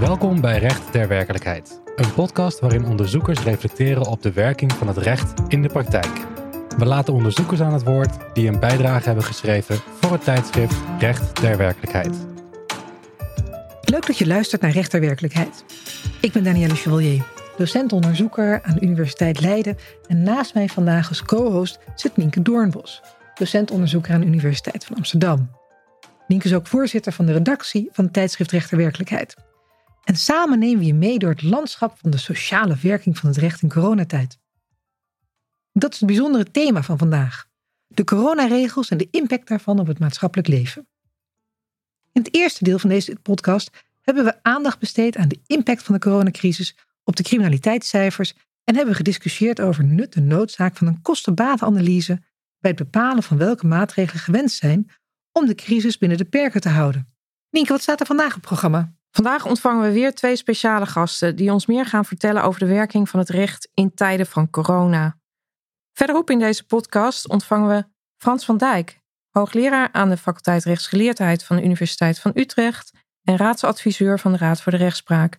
Welkom 0.00 0.40
bij 0.40 0.58
Recht 0.58 0.92
ter 0.92 1.08
Werkelijkheid, 1.08 1.80
een 1.96 2.12
podcast 2.12 2.60
waarin 2.60 2.84
onderzoekers 2.84 3.40
reflecteren 3.40 4.06
op 4.06 4.22
de 4.22 4.32
werking 4.32 4.72
van 4.72 4.88
het 4.88 4.96
recht 4.96 5.32
in 5.48 5.62
de 5.62 5.68
praktijk. 5.68 6.26
We 6.76 6.84
laten 6.84 7.14
onderzoekers 7.14 7.60
aan 7.60 7.72
het 7.72 7.84
woord 7.84 8.34
die 8.34 8.48
een 8.48 8.60
bijdrage 8.60 9.06
hebben 9.06 9.24
geschreven 9.24 9.76
voor 10.00 10.12
het 10.12 10.24
tijdschrift 10.24 10.76
Recht 10.98 11.34
ter 11.34 11.56
Werkelijkheid. 11.56 12.26
Leuk 13.82 14.06
dat 14.06 14.18
je 14.18 14.26
luistert 14.26 14.62
naar 14.62 14.70
Recht 14.70 14.90
ter 14.90 15.00
Werkelijkheid. 15.00 15.64
Ik 16.20 16.32
ben 16.32 16.44
Danielle 16.44 16.74
Chevalier, 16.74 17.22
docent-onderzoeker 17.56 18.62
aan 18.62 18.74
de 18.74 18.80
Universiteit 18.80 19.40
Leiden 19.40 19.76
en 20.06 20.22
naast 20.22 20.54
mij 20.54 20.68
vandaag 20.68 21.08
als 21.08 21.22
co-host 21.22 21.78
zit 21.94 22.16
Nienke 22.16 22.42
Doornbos, 22.42 23.02
docent-onderzoeker 23.34 24.14
aan 24.14 24.20
de 24.20 24.26
Universiteit 24.26 24.84
van 24.84 24.96
Amsterdam. 24.96 25.50
Nienke 26.26 26.46
is 26.46 26.54
ook 26.54 26.66
voorzitter 26.66 27.12
van 27.12 27.26
de 27.26 27.32
redactie 27.32 27.88
van 27.92 28.04
het 28.04 28.12
tijdschrift 28.12 28.50
Recht 28.50 28.68
ter 28.68 28.78
Werkelijkheid. 28.78 29.45
En 30.06 30.16
samen 30.16 30.58
nemen 30.58 30.78
we 30.78 30.84
je 30.84 30.94
mee 30.94 31.18
door 31.18 31.30
het 31.30 31.42
landschap 31.42 31.98
van 31.98 32.10
de 32.10 32.16
sociale 32.16 32.76
werking 32.82 33.18
van 33.18 33.28
het 33.28 33.38
recht 33.38 33.62
in 33.62 33.68
coronatijd. 33.68 34.38
Dat 35.72 35.92
is 35.92 35.98
het 35.98 36.08
bijzondere 36.08 36.50
thema 36.50 36.82
van 36.82 36.98
vandaag. 36.98 37.46
De 37.86 38.04
coronaregels 38.04 38.88
en 38.88 38.98
de 38.98 39.08
impact 39.10 39.48
daarvan 39.48 39.78
op 39.78 39.86
het 39.86 39.98
maatschappelijk 39.98 40.48
leven. 40.48 40.88
In 42.12 42.22
het 42.22 42.34
eerste 42.34 42.64
deel 42.64 42.78
van 42.78 42.88
deze 42.88 43.16
podcast 43.22 43.70
hebben 44.00 44.24
we 44.24 44.42
aandacht 44.42 44.78
besteed 44.78 45.16
aan 45.16 45.28
de 45.28 45.40
impact 45.46 45.82
van 45.82 45.94
de 45.94 46.00
coronacrisis 46.00 46.76
op 47.04 47.16
de 47.16 47.22
criminaliteitscijfers 47.22 48.34
en 48.64 48.74
hebben 48.74 48.92
we 48.92 48.96
gediscussieerd 48.96 49.60
over 49.60 49.84
nut 49.84 50.14
en 50.14 50.26
noodzaak 50.26 50.76
van 50.76 50.86
een 50.86 51.02
kosten-batenanalyse 51.02 52.22
bij 52.58 52.70
het 52.70 52.76
bepalen 52.76 53.22
van 53.22 53.36
welke 53.36 53.66
maatregelen 53.66 54.22
gewenst 54.22 54.56
zijn 54.56 54.90
om 55.32 55.46
de 55.46 55.54
crisis 55.54 55.98
binnen 55.98 56.18
de 56.18 56.24
perken 56.24 56.60
te 56.60 56.68
houden. 56.68 57.08
Nienke, 57.50 57.72
wat 57.72 57.82
staat 57.82 58.00
er 58.00 58.06
vandaag 58.06 58.26
op 58.26 58.32
het 58.32 58.40
programma? 58.40 58.95
Vandaag 59.16 59.46
ontvangen 59.46 59.82
we 59.82 59.92
weer 59.92 60.14
twee 60.14 60.36
speciale 60.36 60.86
gasten 60.86 61.36
die 61.36 61.52
ons 61.52 61.66
meer 61.66 61.86
gaan 61.86 62.04
vertellen 62.04 62.42
over 62.42 62.60
de 62.60 62.66
werking 62.66 63.08
van 63.08 63.20
het 63.20 63.28
recht 63.28 63.68
in 63.74 63.94
tijden 63.94 64.26
van 64.26 64.50
corona. 64.50 65.18
Verderop 65.92 66.30
in 66.30 66.38
deze 66.38 66.66
podcast 66.66 67.28
ontvangen 67.28 67.68
we 67.68 67.84
Frans 68.16 68.44
van 68.44 68.56
Dijk, 68.56 69.00
hoogleraar 69.30 69.88
aan 69.92 70.08
de 70.08 70.16
faculteit 70.16 70.64
rechtsgeleerdheid 70.64 71.44
van 71.44 71.56
de 71.56 71.62
Universiteit 71.62 72.18
van 72.18 72.30
Utrecht 72.34 72.92
en 73.22 73.36
raadsadviseur 73.36 74.18
van 74.18 74.32
de 74.32 74.38
Raad 74.38 74.62
voor 74.62 74.72
de 74.72 74.78
Rechtspraak. 74.78 75.38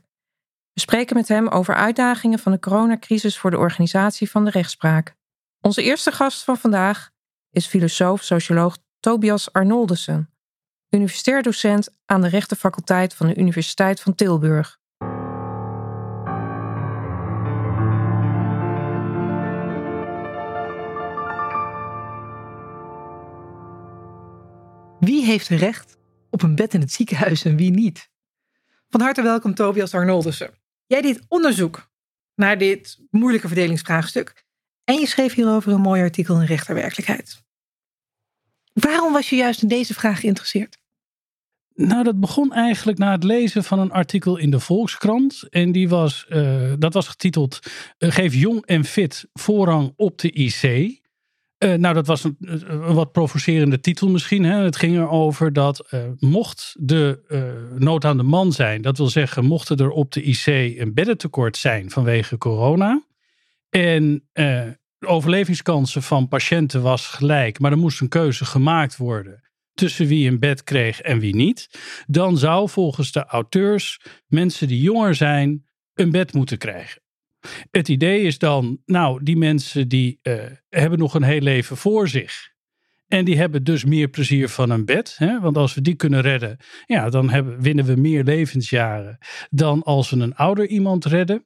We 0.73 0.79
spreken 0.79 1.15
met 1.15 1.27
hem 1.27 1.47
over 1.47 1.75
uitdagingen 1.75 2.39
van 2.39 2.51
de 2.51 2.59
coronacrisis 2.59 3.37
voor 3.37 3.51
de 3.51 3.57
organisatie 3.57 4.29
van 4.29 4.45
de 4.45 4.51
rechtspraak. 4.51 5.15
Onze 5.61 5.83
eerste 5.83 6.11
gast 6.11 6.43
van 6.43 6.57
vandaag 6.57 7.09
is 7.51 7.67
filosoof-socioloog 7.67 8.77
Tobias 8.99 9.53
Arnoldussen 9.53 10.36
universitair 10.89 11.41
docent 11.41 11.89
aan 12.05 12.21
de 12.21 12.27
rechtenfaculteit 12.27 13.13
van 13.13 13.27
de 13.27 13.35
Universiteit 13.35 14.01
van 14.01 14.15
Tilburg. 14.15 14.79
Wie 24.99 25.25
heeft 25.25 25.47
recht 25.47 25.97
op 26.29 26.41
een 26.41 26.55
bed 26.55 26.73
in 26.73 26.79
het 26.79 26.91
ziekenhuis 26.91 27.45
en 27.45 27.55
wie 27.55 27.71
niet? 27.71 28.09
Van 28.89 29.01
harte 29.01 29.21
welkom 29.21 29.53
Tobias 29.53 29.93
Arnoldussen. 29.93 30.53
Jij 30.85 31.01
deed 31.01 31.25
onderzoek 31.27 31.89
naar 32.35 32.57
dit 32.57 32.99
moeilijke 33.09 33.47
verdelingsvraagstuk 33.47 34.45
en 34.83 34.95
je 34.95 35.07
schreef 35.07 35.33
hierover 35.33 35.71
een 35.71 35.81
mooi 35.81 36.01
artikel 36.01 36.39
in 36.39 36.45
Rechterwerkelijkheid. 36.45 37.45
Waarom 38.79 39.13
was 39.13 39.29
je 39.29 39.35
juist 39.35 39.61
in 39.61 39.67
deze 39.67 39.93
vraag 39.93 40.19
geïnteresseerd? 40.19 40.77
Nou, 41.73 42.03
dat 42.03 42.19
begon 42.19 42.53
eigenlijk 42.53 42.97
na 42.97 43.11
het 43.11 43.23
lezen 43.23 43.63
van 43.63 43.79
een 43.79 43.91
artikel 43.91 44.37
in 44.37 44.49
de 44.49 44.59
Volkskrant. 44.59 45.47
En 45.49 45.71
die 45.71 45.89
was, 45.89 46.25
uh, 46.29 46.73
dat 46.79 46.93
was 46.93 47.07
getiteld 47.07 47.59
uh, 47.99 48.11
Geef 48.11 48.33
jong 48.33 48.65
en 48.65 48.85
fit 48.85 49.29
voorrang 49.33 49.93
op 49.95 50.17
de 50.17 50.31
IC. 50.31 50.63
Uh, 50.63 51.73
nou, 51.73 51.93
dat 51.93 52.07
was 52.07 52.23
een, 52.23 52.37
een, 52.39 52.93
wat 52.93 53.11
provocerende 53.11 53.79
titel 53.79 54.09
misschien. 54.09 54.43
Hè? 54.43 54.63
Het 54.63 54.75
ging 54.75 54.97
erover 54.97 55.53
dat 55.53 55.93
mocht 56.19 56.75
de 56.79 57.23
nood 57.77 58.05
aan 58.05 58.17
de 58.17 58.23
man 58.23 58.51
zijn, 58.51 58.81
dat 58.81 58.97
wil 58.97 59.09
zeggen, 59.09 59.45
mochten 59.45 59.77
er 59.77 59.89
op 59.89 60.11
de 60.11 60.21
IC 60.21 60.45
een 60.79 60.93
beddentekort 60.93 61.57
zijn 61.57 61.89
vanwege 61.89 62.37
corona. 62.37 63.03
En 63.69 64.27
de 64.97 65.07
overlevingskansen 65.07 66.03
van 66.03 66.27
patiënten 66.27 66.81
was 66.81 67.07
gelijk, 67.07 67.59
maar 67.59 67.71
er 67.71 67.77
moest 67.77 68.01
een 68.01 68.09
keuze 68.09 68.45
gemaakt 68.45 68.97
worden 68.97 69.41
tussen 69.73 70.07
wie 70.07 70.29
een 70.29 70.39
bed 70.39 70.63
kreeg 70.63 71.01
en 71.01 71.19
wie 71.19 71.35
niet, 71.35 71.69
dan 72.07 72.37
zou 72.37 72.69
volgens 72.69 73.11
de 73.11 73.25
auteurs 73.25 74.01
mensen 74.27 74.67
die 74.67 74.81
jonger 74.81 75.15
zijn 75.15 75.65
een 75.93 76.11
bed 76.11 76.33
moeten 76.33 76.57
krijgen. 76.57 77.01
Het 77.71 77.87
idee 77.87 78.21
is 78.21 78.37
dan, 78.37 78.81
nou, 78.85 79.23
die 79.23 79.37
mensen 79.37 79.87
die 79.87 80.19
uh, 80.23 80.43
hebben 80.69 80.99
nog 80.99 81.13
een 81.13 81.23
heel 81.23 81.39
leven 81.39 81.77
voor 81.77 82.07
zich. 82.07 82.55
En 83.07 83.25
die 83.25 83.37
hebben 83.37 83.63
dus 83.63 83.85
meer 83.85 84.07
plezier 84.07 84.49
van 84.49 84.69
een 84.69 84.85
bed. 84.85 85.15
Hè? 85.17 85.39
Want 85.39 85.57
als 85.57 85.73
we 85.73 85.81
die 85.81 85.95
kunnen 85.95 86.21
redden, 86.21 86.57
ja, 86.85 87.09
dan 87.09 87.29
hebben, 87.29 87.61
winnen 87.61 87.85
we 87.85 87.95
meer 87.95 88.23
levensjaren 88.23 89.17
dan 89.49 89.83
als 89.83 90.09
we 90.09 90.17
een 90.17 90.35
ouder 90.35 90.67
iemand 90.67 91.05
redden. 91.05 91.45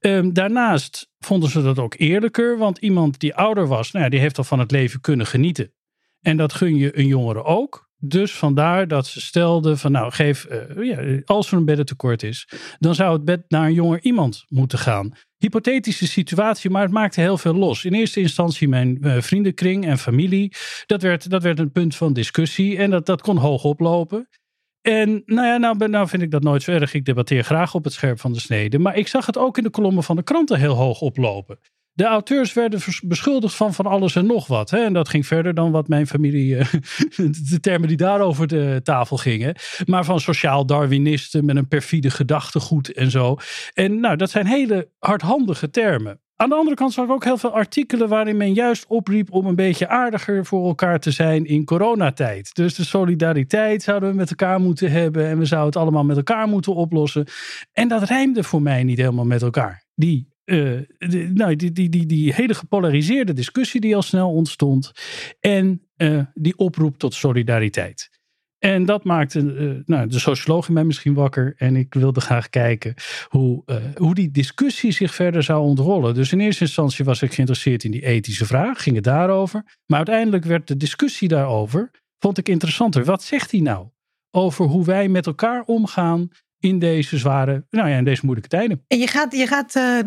Um, 0.00 0.32
daarnaast 0.32 1.10
vonden 1.18 1.50
ze 1.50 1.62
dat 1.62 1.78
ook 1.78 1.94
eerlijker, 1.98 2.58
want 2.58 2.78
iemand 2.78 3.18
die 3.20 3.34
ouder 3.34 3.66
was, 3.66 3.92
nou 3.92 4.08
die 4.08 4.20
heeft 4.20 4.38
al 4.38 4.44
van 4.44 4.58
het 4.58 4.70
leven 4.70 5.00
kunnen 5.00 5.26
genieten. 5.26 5.72
En 6.20 6.36
dat 6.36 6.52
gun 6.52 6.76
je 6.76 6.98
een 6.98 7.06
jongere 7.06 7.44
ook. 7.44 7.85
Dus 7.98 8.32
vandaar 8.32 8.88
dat 8.88 9.06
ze 9.06 9.20
stelden 9.20 9.78
van 9.78 9.92
nou 9.92 10.12
geef, 10.12 10.46
uh, 10.50 10.84
ja, 10.84 11.22
als 11.24 11.50
er 11.50 11.56
een 11.56 11.64
beddentekort 11.64 12.22
is, 12.22 12.48
dan 12.78 12.94
zou 12.94 13.12
het 13.12 13.24
bed 13.24 13.44
naar 13.48 13.66
een 13.66 13.74
jonger 13.74 14.00
iemand 14.02 14.44
moeten 14.48 14.78
gaan. 14.78 15.12
Hypothetische 15.36 16.06
situatie, 16.06 16.70
maar 16.70 16.82
het 16.82 16.92
maakte 16.92 17.20
heel 17.20 17.38
veel 17.38 17.54
los. 17.54 17.84
In 17.84 17.94
eerste 17.94 18.20
instantie 18.20 18.68
mijn 18.68 18.98
uh, 19.00 19.20
vriendenkring 19.20 19.86
en 19.86 19.98
familie. 19.98 20.52
Dat 20.86 21.02
werd, 21.02 21.30
dat 21.30 21.42
werd 21.42 21.58
een 21.58 21.72
punt 21.72 21.96
van 21.96 22.12
discussie 22.12 22.76
en 22.76 22.90
dat, 22.90 23.06
dat 23.06 23.22
kon 23.22 23.36
hoog 23.36 23.64
oplopen. 23.64 24.28
En 24.80 25.22
nou 25.26 25.46
ja, 25.46 25.56
nou, 25.56 25.88
nou 25.88 26.08
vind 26.08 26.22
ik 26.22 26.30
dat 26.30 26.42
nooit 26.42 26.62
zo 26.62 26.70
erg. 26.70 26.94
Ik 26.94 27.04
debatteer 27.04 27.44
graag 27.44 27.74
op 27.74 27.84
het 27.84 27.92
scherp 27.92 28.20
van 28.20 28.32
de 28.32 28.40
snede. 28.40 28.78
Maar 28.78 28.96
ik 28.96 29.08
zag 29.08 29.26
het 29.26 29.38
ook 29.38 29.56
in 29.56 29.62
de 29.62 29.70
kolommen 29.70 30.02
van 30.02 30.16
de 30.16 30.22
kranten 30.22 30.58
heel 30.58 30.74
hoog 30.74 31.00
oplopen. 31.00 31.58
De 31.96 32.04
auteurs 32.04 32.52
werden 32.52 32.80
beschuldigd 33.02 33.54
van 33.54 33.74
van 33.74 33.86
alles 33.86 34.16
en 34.16 34.26
nog 34.26 34.46
wat. 34.46 34.70
Hè? 34.70 34.84
En 34.84 34.92
dat 34.92 35.08
ging 35.08 35.26
verder 35.26 35.54
dan 35.54 35.70
wat 35.70 35.88
mijn 35.88 36.06
familie, 36.06 36.56
eh, 36.56 36.72
de 37.50 37.58
termen 37.60 37.88
die 37.88 37.96
daarover 37.96 38.46
de 38.46 38.80
tafel 38.82 39.16
gingen. 39.16 39.54
Maar 39.86 40.04
van 40.04 40.20
sociaal 40.20 40.66
Darwinisten 40.66 41.44
met 41.44 41.56
een 41.56 41.68
perfide 41.68 42.10
gedachtegoed 42.10 42.92
en 42.92 43.10
zo. 43.10 43.36
En 43.74 44.00
nou, 44.00 44.16
dat 44.16 44.30
zijn 44.30 44.46
hele 44.46 44.88
hardhandige 44.98 45.70
termen. 45.70 46.20
Aan 46.36 46.48
de 46.48 46.54
andere 46.54 46.76
kant 46.76 46.92
zag 46.92 47.04
ik 47.04 47.10
ook 47.10 47.24
heel 47.24 47.38
veel 47.38 47.54
artikelen 47.54 48.08
waarin 48.08 48.36
men 48.36 48.52
juist 48.52 48.86
opriep 48.86 49.32
om 49.32 49.46
een 49.46 49.54
beetje 49.54 49.88
aardiger 49.88 50.46
voor 50.46 50.66
elkaar 50.66 51.00
te 51.00 51.10
zijn 51.10 51.44
in 51.44 51.64
coronatijd. 51.64 52.54
Dus 52.54 52.74
de 52.74 52.84
solidariteit 52.84 53.82
zouden 53.82 54.08
we 54.08 54.14
met 54.14 54.30
elkaar 54.30 54.60
moeten 54.60 54.90
hebben 54.90 55.26
en 55.26 55.38
we 55.38 55.44
zouden 55.44 55.72
het 55.72 55.82
allemaal 55.82 56.04
met 56.04 56.16
elkaar 56.16 56.48
moeten 56.48 56.74
oplossen. 56.74 57.26
En 57.72 57.88
dat 57.88 58.02
rijmde 58.02 58.42
voor 58.42 58.62
mij 58.62 58.84
niet 58.84 58.98
helemaal 58.98 59.24
met 59.24 59.42
elkaar. 59.42 59.84
Die 59.94 60.34
uh, 60.46 60.80
nou, 61.34 61.56
die, 61.56 61.72
die, 61.72 61.88
die, 61.88 62.06
die 62.06 62.34
hele 62.34 62.54
gepolariseerde 62.54 63.32
discussie 63.32 63.80
die 63.80 63.96
al 63.96 64.02
snel 64.02 64.32
ontstond. 64.32 64.92
En 65.40 65.82
uh, 65.96 66.22
die 66.34 66.56
oproep 66.58 66.98
tot 66.98 67.14
solidariteit. 67.14 68.14
En 68.58 68.84
dat 68.84 69.04
maakte 69.04 69.40
uh, 69.40 69.82
nou, 69.84 70.08
de 70.08 70.18
socioloog 70.18 70.68
in 70.68 70.74
mij 70.74 70.84
misschien 70.84 71.14
wakker. 71.14 71.54
En 71.56 71.76
ik 71.76 71.94
wilde 71.94 72.20
graag 72.20 72.48
kijken 72.48 72.94
hoe, 73.28 73.64
hoe 73.96 74.14
die 74.14 74.30
discussie 74.30 74.92
zich 74.92 75.14
verder 75.14 75.42
zou 75.42 75.62
ontrollen. 75.62 76.14
Dus 76.14 76.32
in 76.32 76.40
eerste 76.40 76.64
instantie 76.64 77.04
was 77.04 77.22
ik 77.22 77.32
geïnteresseerd 77.34 77.84
in 77.84 77.90
die 77.90 78.06
ethische 78.06 78.46
vraag. 78.46 78.82
Ging 78.82 78.96
het 78.96 79.04
daarover. 79.04 79.78
Maar 79.86 79.98
uiteindelijk 79.98 80.44
werd 80.44 80.68
de 80.68 80.76
discussie 80.76 81.28
daarover, 81.28 81.90
vond 82.18 82.38
ik 82.38 82.48
interessanter. 82.48 83.04
Wat 83.04 83.22
zegt 83.22 83.50
hij 83.50 83.60
nou? 83.60 83.88
Over 84.30 84.64
hoe 84.66 84.84
wij 84.84 85.08
met 85.08 85.26
elkaar 85.26 85.62
omgaan 85.62 86.28
in 86.66 86.78
deze 86.78 87.18
zware, 87.18 87.64
nou 87.70 87.88
ja, 87.88 87.96
in 87.96 88.04
deze 88.04 88.20
moeilijke 88.24 88.56
tijden. 88.56 88.84
En 88.88 88.98
je 88.98 89.06
gaat, 89.06 89.32
je 89.32 89.46
gaat 89.46 89.74
uh, 89.74 89.98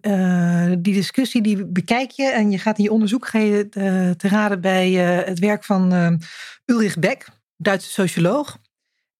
uh, 0.00 0.76
die 0.78 0.94
discussie, 0.94 1.42
die 1.42 1.66
bekijk 1.66 2.10
je 2.10 2.26
en 2.26 2.50
je 2.50 2.58
gaat 2.58 2.78
in 2.78 2.84
je 2.84 2.90
onderzoek 2.90 3.26
ga 3.26 3.38
je, 3.38 3.56
uh, 3.58 4.10
te 4.10 4.28
raden 4.28 4.60
bij 4.60 4.90
het 4.90 5.38
werk 5.38 5.64
van 5.64 5.92
ehm, 5.92 6.16
Ulrich 6.64 6.98
Beck, 6.98 7.28
Duitse 7.56 7.90
socioloog. 7.90 8.58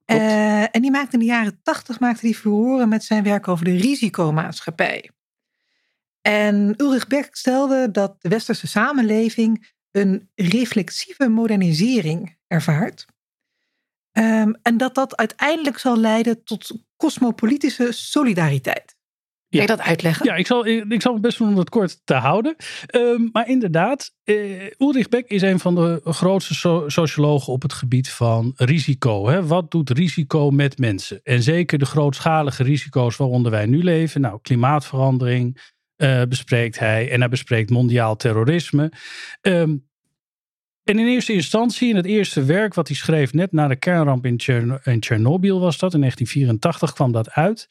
en 0.04 0.80
die 0.80 0.90
maakte 0.90 1.12
in 1.12 1.18
de 1.18 1.24
jaren 1.24 1.60
tachtig 1.62 2.00
maakte 2.00 2.26
die 2.26 2.38
verhoren 2.38 2.88
met 2.88 3.04
zijn 3.04 3.22
werk 3.22 3.48
over 3.48 3.64
de 3.64 3.76
risicomaatschappij. 3.76 5.10
En 6.20 6.74
Ulrich 6.76 7.06
Beck 7.06 7.28
stelde 7.30 7.90
dat 7.90 8.16
de 8.22 8.28
westerse 8.28 8.66
samenleving 8.66 9.66
een 9.90 10.28
reflexieve 10.34 11.28
modernisering 11.28 12.36
ervaart. 12.46 13.06
Um, 14.18 14.56
en 14.62 14.76
dat 14.76 14.94
dat 14.94 15.16
uiteindelijk 15.16 15.78
zal 15.78 15.98
leiden 15.98 16.44
tot 16.44 16.70
cosmopolitische 16.96 17.92
solidariteit. 17.92 18.96
Kun 19.48 19.60
je 19.60 19.66
dat 19.66 19.80
uitleggen? 19.80 20.26
Ja, 20.26 20.34
ik 20.34 20.46
zal, 20.46 20.66
ik 20.66 21.02
zal 21.02 21.12
het 21.12 21.22
best 21.22 21.38
doen 21.38 21.48
om 21.48 21.58
het 21.58 21.68
kort 21.68 22.00
te 22.04 22.14
houden. 22.14 22.56
Um, 22.94 23.28
maar 23.32 23.48
inderdaad, 23.48 24.14
uh, 24.24 24.70
Ulrich 24.78 25.08
Beck 25.08 25.28
is 25.28 25.42
een 25.42 25.58
van 25.58 25.74
de 25.74 26.00
grootste 26.04 26.54
so 26.54 26.88
sociologen 26.88 27.52
op 27.52 27.62
het 27.62 27.72
gebied 27.72 28.10
van 28.10 28.52
risico. 28.56 29.28
Hè? 29.28 29.46
Wat 29.46 29.70
doet 29.70 29.90
risico 29.90 30.50
met 30.50 30.78
mensen? 30.78 31.20
En 31.22 31.42
zeker 31.42 31.78
de 31.78 31.86
grootschalige 31.86 32.62
risico's 32.62 33.16
waaronder 33.16 33.50
wij 33.50 33.66
nu 33.66 33.82
leven. 33.82 34.20
Nou, 34.20 34.38
klimaatverandering 34.42 35.72
uh, 35.96 36.22
bespreekt 36.28 36.78
hij. 36.78 37.10
En 37.10 37.20
hij 37.20 37.28
bespreekt 37.28 37.70
mondiaal 37.70 38.16
terrorisme. 38.16 38.92
Um, 39.40 39.87
en 40.88 40.98
in 40.98 41.06
eerste 41.06 41.32
instantie, 41.32 41.88
in 41.88 41.96
het 41.96 42.06
eerste 42.06 42.44
werk 42.44 42.74
wat 42.74 42.88
hij 42.88 42.96
schreef 42.96 43.32
net 43.32 43.52
na 43.52 43.68
de 43.68 43.76
kernramp 43.76 44.26
in, 44.26 44.36
Tjern 44.36 44.68
was 45.58 45.78
dat, 45.78 45.94
in 45.94 46.00
1984 46.00 46.92
kwam 46.92 47.12
dat 47.12 47.30
uit. 47.30 47.68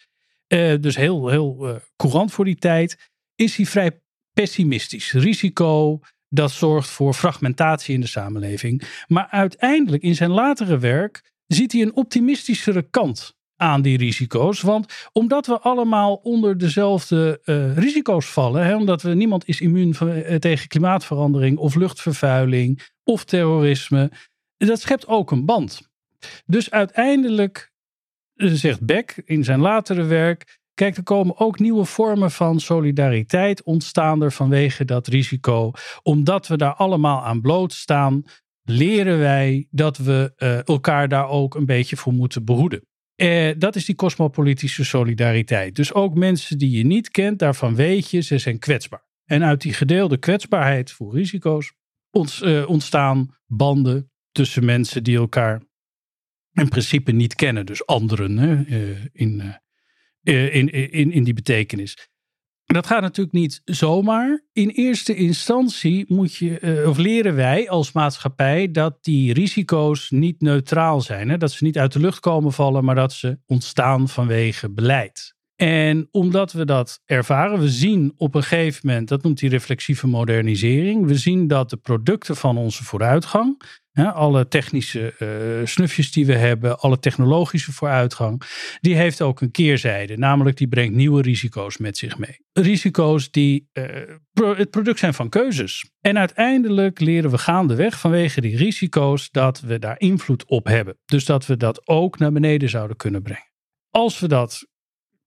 Uh, 0.47 0.73
dus 0.79 0.95
heel, 0.95 1.27
heel 1.27 1.69
uh, 1.69 1.75
courant 1.95 2.31
voor 2.31 2.45
die 2.45 2.55
tijd. 2.55 3.11
Is 3.35 3.55
hij 3.55 3.65
vrij 3.65 4.01
pessimistisch. 4.33 5.11
Risico, 5.11 5.99
dat 6.29 6.51
zorgt 6.51 6.89
voor 6.89 7.13
fragmentatie 7.13 7.93
in 7.93 8.01
de 8.01 8.07
samenleving. 8.07 9.03
Maar 9.07 9.27
uiteindelijk 9.29 10.03
in 10.03 10.15
zijn 10.15 10.31
latere 10.31 10.77
werk 10.77 11.31
ziet 11.47 11.71
hij 11.71 11.81
een 11.81 11.95
optimistischere 11.95 12.81
kant 12.89 13.35
aan 13.55 13.81
die 13.81 13.97
risico's. 13.97 14.61
Want 14.61 14.93
omdat 15.11 15.47
we 15.47 15.59
allemaal 15.59 16.15
onder 16.15 16.57
dezelfde 16.57 17.41
uh, 17.45 17.77
risico's 17.77 18.25
vallen, 18.25 18.65
hè, 18.65 18.75
omdat 18.75 19.01
we 19.01 19.13
niemand 19.13 19.47
is 19.47 19.61
immuun 19.61 19.93
van, 19.93 20.23
tegen 20.39 20.67
klimaatverandering 20.67 21.57
of 21.57 21.75
luchtvervuiling 21.75 22.95
of 23.07 23.23
terrorisme, 23.23 24.11
dat 24.57 24.81
schept 24.81 25.07
ook 25.07 25.31
een 25.31 25.45
band. 25.45 25.89
Dus 26.45 26.71
uiteindelijk 26.71 27.71
zegt 28.35 28.85
Beck 28.85 29.21
in 29.25 29.43
zijn 29.43 29.59
latere 29.59 30.03
werk. 30.03 30.59
Kijk, 30.73 30.97
er 30.97 31.03
komen 31.03 31.37
ook 31.37 31.59
nieuwe 31.59 31.85
vormen 31.85 32.31
van 32.31 32.59
solidariteit 32.59 33.63
ontstaan 33.63 34.21
er 34.21 34.31
vanwege 34.31 34.85
dat 34.85 35.07
risico. 35.07 35.71
Omdat 36.03 36.47
we 36.47 36.57
daar 36.57 36.73
allemaal 36.73 37.23
aan 37.23 37.41
blootstaan, 37.41 38.23
leren 38.63 39.19
wij 39.19 39.67
dat 39.71 39.97
we 39.97 40.33
uh, 40.37 40.67
elkaar 40.67 41.07
daar 41.07 41.27
ook 41.27 41.55
een 41.55 41.65
beetje 41.65 41.97
voor 41.97 42.13
moeten 42.13 42.45
behoeden. 42.45 42.81
Eh, 43.15 43.51
dat 43.57 43.75
is 43.75 43.85
die 43.85 43.95
cosmopolitische 43.95 44.85
solidariteit. 44.85 45.75
Dus 45.75 45.93
ook 45.93 46.13
mensen 46.13 46.57
die 46.57 46.77
je 46.77 46.85
niet 46.85 47.11
kent, 47.11 47.39
daarvan 47.39 47.75
weet 47.75 48.09
je, 48.09 48.21
ze 48.21 48.37
zijn 48.37 48.59
kwetsbaar. 48.59 49.05
En 49.25 49.43
uit 49.43 49.61
die 49.61 49.73
gedeelde 49.73 50.17
kwetsbaarheid 50.17 50.91
voor 50.91 51.13
risico's 51.13 51.73
ontstaan 52.65 53.35
banden 53.45 54.11
tussen 54.31 54.65
mensen 54.65 55.03
die 55.03 55.17
elkaar 55.17 55.61
in 56.53 56.69
principe 56.69 57.11
niet 57.11 57.35
kennen. 57.35 57.65
Dus 57.65 57.85
anderen 57.85 58.37
hè, 58.37 58.65
uh, 58.65 58.97
in, 59.11 59.59
uh, 60.23 60.55
in, 60.55 60.69
in, 60.69 61.11
in 61.11 61.23
die 61.23 61.33
betekenis. 61.33 62.09
Dat 62.65 62.87
gaat 62.87 63.01
natuurlijk 63.01 63.35
niet 63.35 63.61
zomaar. 63.65 64.45
In 64.53 64.69
eerste 64.69 65.15
instantie 65.15 66.05
moet 66.07 66.35
je, 66.35 66.83
of 66.87 66.97
leren 66.97 67.35
wij 67.35 67.69
als 67.69 67.91
maatschappij 67.91 68.71
dat 68.71 69.03
die 69.03 69.33
risico's 69.33 70.09
niet 70.09 70.41
neutraal 70.41 71.01
zijn. 71.01 71.29
Hè? 71.29 71.37
Dat 71.37 71.51
ze 71.51 71.63
niet 71.63 71.77
uit 71.77 71.93
de 71.93 71.99
lucht 71.99 72.19
komen 72.19 72.51
vallen, 72.51 72.83
maar 72.83 72.95
dat 72.95 73.13
ze 73.13 73.39
ontstaan 73.45 74.09
vanwege 74.09 74.71
beleid. 74.71 75.36
En 75.57 76.07
omdat 76.11 76.51
we 76.51 76.65
dat 76.65 77.01
ervaren, 77.05 77.59
we 77.59 77.69
zien 77.69 78.13
op 78.17 78.35
een 78.35 78.43
gegeven 78.43 78.87
moment, 78.87 79.07
dat 79.07 79.23
noemt 79.23 79.39
die 79.39 79.49
reflexieve 79.49 80.07
modernisering, 80.07 81.05
we 81.05 81.15
zien 81.15 81.47
dat 81.47 81.69
de 81.69 81.77
producten 81.77 82.35
van 82.35 82.57
onze 82.57 82.83
vooruitgang, 82.83 83.61
alle 83.93 84.47
technische 84.47 85.15
uh, 85.19 85.67
snufjes 85.67 86.11
die 86.11 86.25
we 86.25 86.35
hebben, 86.35 86.79
alle 86.79 86.99
technologische 86.99 87.71
vooruitgang, 87.71 88.41
die 88.81 88.95
heeft 88.95 89.21
ook 89.21 89.41
een 89.41 89.51
keerzijde. 89.51 90.17
Namelijk 90.17 90.57
die 90.57 90.67
brengt 90.67 90.95
nieuwe 90.95 91.21
risico's 91.21 91.77
met 91.77 91.97
zich 91.97 92.17
mee. 92.17 92.39
Risico's 92.53 93.31
die 93.31 93.69
pro 94.33 94.55
het 94.55 94.69
product 94.69 94.99
zijn 94.99 95.13
van 95.13 95.29
keuzes. 95.29 95.89
En 96.01 96.17
uiteindelijk 96.17 96.99
leren 96.99 97.29
we 97.29 97.37
gaandeweg 97.37 97.99
vanwege 97.99 98.41
die 98.41 98.57
risico's 98.57 99.31
dat 99.31 99.59
we 99.59 99.79
daar 99.79 99.99
invloed 99.99 100.45
op 100.45 100.65
hebben. 100.65 100.97
Dus 101.05 101.25
dat 101.25 101.45
we 101.45 101.57
dat 101.57 101.87
ook 101.87 102.19
naar 102.19 102.31
beneden 102.31 102.69
zouden 102.69 102.97
kunnen 102.97 103.21
brengen. 103.21 103.51
Als 103.89 104.19
we 104.19 104.27
dat 104.27 104.67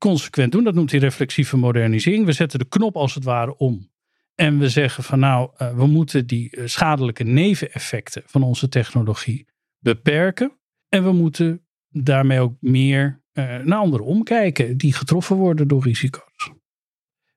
consequent 0.00 0.52
doen, 0.52 0.64
dat 0.64 0.75
noemt 0.75 0.91
hij 0.91 1.00
reflexieve 1.00 1.56
modernisering. 1.56 2.25
We 2.25 2.32
zetten 2.32 2.58
de 2.58 2.69
knop 2.69 2.97
als 2.97 3.14
het 3.14 3.25
ware 3.25 3.56
om. 3.56 3.91
En 4.35 4.58
we 4.58 4.69
zeggen 4.69 5.05
van 5.05 5.19
nou, 5.19 5.50
uh, 5.58 5.75
we 5.75 5.87
moeten 5.87 6.26
die 6.26 6.56
uh, 6.56 6.67
schadelijke 6.67 7.25
neveneffecten 7.25 8.23
van 8.26 8.43
onze 8.43 8.69
technologie 8.69 9.47
beperken. 9.79 10.58
En 10.88 11.05
we 11.05 11.12
moeten 11.12 11.67
daarmee 11.88 12.41
ook 12.41 12.56
meer 12.61 13.23
uh, 13.32 13.56
naar 13.56 13.79
anderen 13.79 14.06
omkijken 14.06 14.76
die 14.76 14.93
getroffen 14.93 15.37
worden 15.37 15.69
door 15.69 15.82
risico's. 15.82 16.50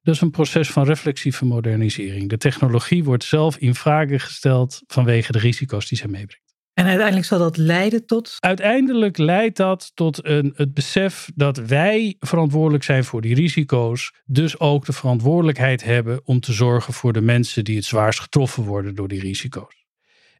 Dat 0.01 0.16
is 0.16 0.21
een 0.21 0.31
proces 0.31 0.71
van 0.71 0.86
reflexieve 0.86 1.45
modernisering. 1.45 2.30
De 2.30 2.38
technologie 2.38 3.04
wordt 3.04 3.24
zelf 3.24 3.57
in 3.57 3.75
vraag 3.75 4.09
gesteld 4.09 4.81
vanwege 4.88 5.31
de 5.31 5.39
risico's 5.39 5.88
die 5.88 5.98
ze 5.98 6.07
meebrengt. 6.07 6.43
En 6.74 6.86
uiteindelijk 6.86 7.25
zal 7.25 7.40
dat 7.40 7.58
leiden 7.58 8.06
tot? 8.06 8.38
Uiteindelijk 8.40 9.18
leidt 9.18 9.58
dat 9.58 9.92
tot 9.94 10.25
een, 10.25 10.54
het 10.56 10.74
besef 10.74 11.30
dat 11.36 11.58
wij 11.58 12.16
verantwoordelijk 12.20 12.84
zijn 12.84 13.04
voor 13.04 13.22
die 13.22 13.36
risico's. 13.36 14.14
Dus 14.25 14.60
ook 14.60 14.86
de 14.86 14.94
verantwoordelijkheid 14.94 15.84
hebben 15.84 16.22
om 16.24 16.40
te 16.40 16.54
zorgen 16.54 16.94
voor 16.94 17.14
de 17.14 17.22
mensen 17.22 17.64
die 17.64 17.75
het 17.75 17.86
zwaarst 17.86 18.20
getroffen 18.20 18.64
worden 18.64 18.96
door 18.96 19.08
die 19.08 19.20
risico's. 19.20 19.86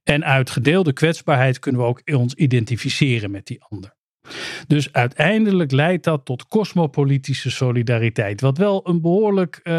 En 0.04 0.26
uit 0.26 0.50
gedeelde 0.50 0.94
kwetsbaarheid 0.94 1.60
kunnen 1.60 1.82
we 1.82 1.88
ook 1.88 2.02
ons 2.06 2.34
identificeren 2.34 3.32
met 3.32 3.46
die 3.46 3.64
ander. 3.64 3.96
Dus 4.68 4.94
uiteindelijk 4.94 5.72
leidt 5.72 6.04
dat 6.04 6.26
tot 6.26 6.48
cosmopolitische 6.48 7.52
solidariteit. 7.52 8.42
Wat 8.42 8.58
wel 8.58 8.88
een 8.88 9.02
behoorlijk, 9.02 9.60
uh, 9.64 9.74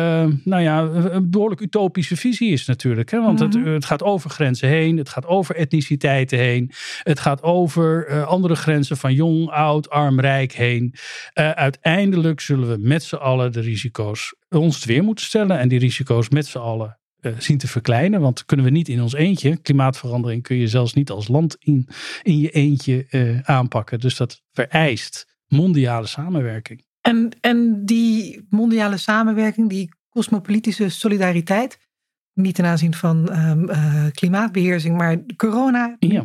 nou 0.44 0.62
ja, 0.62 0.80
een 0.82 1.30
behoorlijk 1.30 1.60
utopische 1.60 2.16
visie 2.16 2.52
is 2.52 2.66
natuurlijk. 2.66 3.10
Hè? 3.10 3.20
Want 3.20 3.40
het, 3.40 3.54
mhm. 3.54 3.68
het, 3.68 3.84
gaat 3.84 4.02
over 4.02 4.30
grenzen 4.30 4.68
heen. 4.68 4.96
Het 4.96 5.08
gaat 5.08 5.26
over 5.26 5.56
etniciteiten 5.56 6.38
heen. 6.38 6.70
Het 7.02 7.20
gaat 7.20 7.42
over 7.42 8.10
uh, 8.10 8.26
andere 8.26 8.54
grenzen 8.54 8.96
van 8.96 9.14
jong, 9.14 9.50
oud, 9.50 9.90
arm, 9.90 10.20
rijk 10.20 10.52
heen. 10.52 10.94
Uh, 11.34 11.50
uiteindelijk 11.50 12.40
zullen 12.40 12.68
we 12.68 12.76
met 12.88 13.02
z'n 13.02 13.14
allen 13.14 13.52
de 13.52 13.60
risico's 13.60 14.34
ons 14.48 14.84
weer 14.84 15.04
moeten 15.04 15.24
stellen. 15.24 15.58
En 15.58 15.68
die 15.68 15.78
risico's 15.78 16.28
met 16.28 16.46
z'n 16.46 16.58
allen 16.58 16.98
zien 17.38 17.58
te 17.58 17.68
verkleinen. 17.68 18.20
Want 18.20 18.44
kunnen 18.44 18.66
we 18.66 18.72
niet 18.72 18.88
in 18.88 19.02
ons 19.02 19.14
eentje. 19.14 19.56
Klimaatverandering 19.56 20.42
kun 20.42 20.56
je 20.56 20.68
zelfs 20.68 20.94
niet 20.94 21.10
als 21.10 21.28
land 21.28 21.56
in, 21.58 21.88
in 22.22 22.38
je 22.38 22.50
eentje 22.50 23.06
uh, 23.10 23.40
aanpakken. 23.42 24.00
Dus 24.00 24.16
dat 24.16 24.42
vereist 24.52 25.36
mondiale 25.46 26.06
samenwerking. 26.06 26.84
En, 27.00 27.36
en 27.40 27.84
die 27.84 28.46
mondiale 28.48 28.96
samenwerking, 28.96 29.68
die 29.68 29.88
cosmopolitische 30.08 30.88
solidariteit. 30.88 31.78
Niet 32.32 32.54
ten 32.54 32.64
aanzien 32.64 32.94
van 32.94 33.38
um, 33.38 33.70
uh, 33.70 34.06
klimaatbeheersing, 34.10 34.96
maar 34.96 35.22
corona. 35.36 35.96
Ja. 35.98 36.22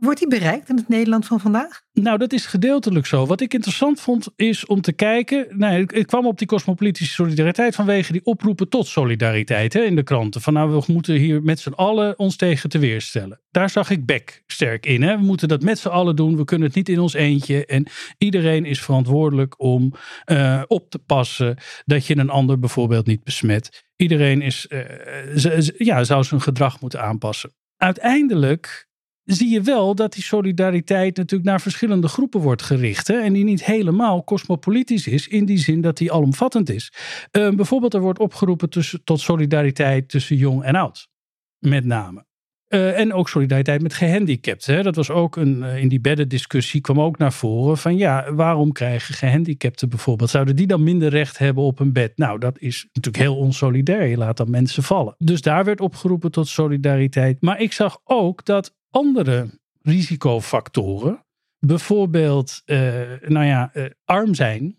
Wordt 0.00 0.18
die 0.18 0.28
bereikt 0.28 0.68
in 0.68 0.76
het 0.76 0.88
Nederland 0.88 1.26
van 1.26 1.40
vandaag? 1.40 1.82
Nou, 1.92 2.18
dat 2.18 2.32
is 2.32 2.46
gedeeltelijk 2.46 3.06
zo. 3.06 3.26
Wat 3.26 3.40
ik 3.40 3.54
interessant 3.54 4.00
vond, 4.00 4.28
is 4.36 4.66
om 4.66 4.80
te 4.80 4.92
kijken. 4.92 5.46
Nou, 5.50 5.86
ik 5.86 6.06
kwam 6.06 6.26
op 6.26 6.38
die 6.38 6.46
cosmopolitische 6.46 7.14
solidariteit 7.14 7.74
vanwege 7.74 8.12
die 8.12 8.24
oproepen 8.24 8.68
tot 8.68 8.86
solidariteit 8.86 9.72
hè, 9.72 9.80
in 9.80 9.96
de 9.96 10.02
kranten. 10.02 10.40
Van 10.40 10.52
nou, 10.52 10.70
we 10.70 10.92
moeten 10.92 11.14
hier 11.14 11.42
met 11.42 11.60
z'n 11.60 11.72
allen 11.72 12.18
ons 12.18 12.36
tegen 12.36 12.68
te 12.68 12.78
weerstellen. 12.78 13.40
Daar 13.50 13.70
zag 13.70 13.90
ik 13.90 14.06
Beck 14.06 14.42
sterk 14.46 14.86
in. 14.86 15.02
Hè. 15.02 15.16
We 15.16 15.24
moeten 15.24 15.48
dat 15.48 15.62
met 15.62 15.78
z'n 15.78 15.88
allen 15.88 16.16
doen. 16.16 16.36
We 16.36 16.44
kunnen 16.44 16.66
het 16.66 16.76
niet 16.76 16.88
in 16.88 16.98
ons 16.98 17.14
eentje. 17.14 17.66
En 17.66 17.86
iedereen 18.18 18.64
is 18.64 18.80
verantwoordelijk 18.82 19.60
om 19.60 19.92
uh, 20.26 20.62
op 20.66 20.90
te 20.90 20.98
passen 20.98 21.56
dat 21.84 22.06
je 22.06 22.16
een 22.16 22.30
ander 22.30 22.58
bijvoorbeeld 22.58 23.06
niet 23.06 23.24
besmet. 23.24 23.84
Iedereen 23.96 24.42
is, 24.42 24.66
uh, 24.68 25.60
ja, 25.78 26.04
zou 26.04 26.24
zijn 26.24 26.40
gedrag 26.40 26.80
moeten 26.80 27.02
aanpassen. 27.02 27.52
Uiteindelijk 27.76 28.88
zie 29.34 29.50
je 29.50 29.60
wel 29.60 29.94
dat 29.94 30.12
die 30.12 30.22
solidariteit 30.22 31.16
natuurlijk 31.16 31.50
naar 31.50 31.60
verschillende 31.60 32.08
groepen 32.08 32.40
wordt 32.40 32.62
gericht. 32.62 33.06
Hè? 33.06 33.20
En 33.20 33.32
die 33.32 33.44
niet 33.44 33.64
helemaal 33.64 34.24
cosmopolitisch 34.24 35.06
is, 35.06 35.28
in 35.28 35.44
die 35.44 35.58
zin 35.58 35.80
dat 35.80 35.96
die 35.96 36.12
alomvattend 36.12 36.70
is. 36.70 36.92
Uh, 37.32 37.50
bijvoorbeeld, 37.50 37.94
er 37.94 38.00
wordt 38.00 38.18
opgeroepen 38.18 38.68
tot 39.04 39.20
solidariteit 39.20 40.08
tussen 40.08 40.36
jong 40.36 40.62
en 40.62 40.74
oud. 40.74 41.08
Met 41.58 41.84
name. 41.84 42.28
Uh, 42.74 42.98
en 42.98 43.12
ook 43.12 43.28
solidariteit 43.28 43.82
met 43.82 43.94
gehandicapten. 43.94 44.74
Hè? 44.74 44.82
Dat 44.82 44.96
was 44.96 45.10
ook 45.10 45.36
een, 45.36 45.58
uh, 45.58 45.76
in 45.76 45.88
die 45.88 46.00
beddendiscussie 46.00 46.80
kwam 46.80 47.00
ook 47.00 47.18
naar 47.18 47.32
voren 47.32 47.78
van 47.78 47.96
ja, 47.96 48.34
waarom 48.34 48.72
krijgen 48.72 49.14
gehandicapten 49.14 49.88
bijvoorbeeld? 49.88 50.30
Zouden 50.30 50.56
die 50.56 50.66
dan 50.66 50.82
minder 50.82 51.08
recht 51.08 51.38
hebben 51.38 51.64
op 51.64 51.80
een 51.80 51.92
bed? 51.92 52.12
Nou, 52.16 52.38
dat 52.38 52.58
is 52.58 52.88
natuurlijk 52.92 53.24
heel 53.24 53.36
onsolidair. 53.36 54.06
Je 54.06 54.16
laat 54.16 54.36
dan 54.36 54.50
mensen 54.50 54.82
vallen. 54.82 55.14
Dus 55.18 55.40
daar 55.40 55.64
werd 55.64 55.80
opgeroepen 55.80 56.30
tot 56.30 56.48
solidariteit. 56.48 57.40
Maar 57.40 57.60
ik 57.60 57.72
zag 57.72 58.00
ook 58.04 58.44
dat 58.44 58.74
andere 58.90 59.58
risicofactoren, 59.82 61.24
bijvoorbeeld, 61.58 62.62
uh, 62.66 62.78
nou 63.26 63.46
ja, 63.46 63.72
arm 64.04 64.34
zijn, 64.34 64.76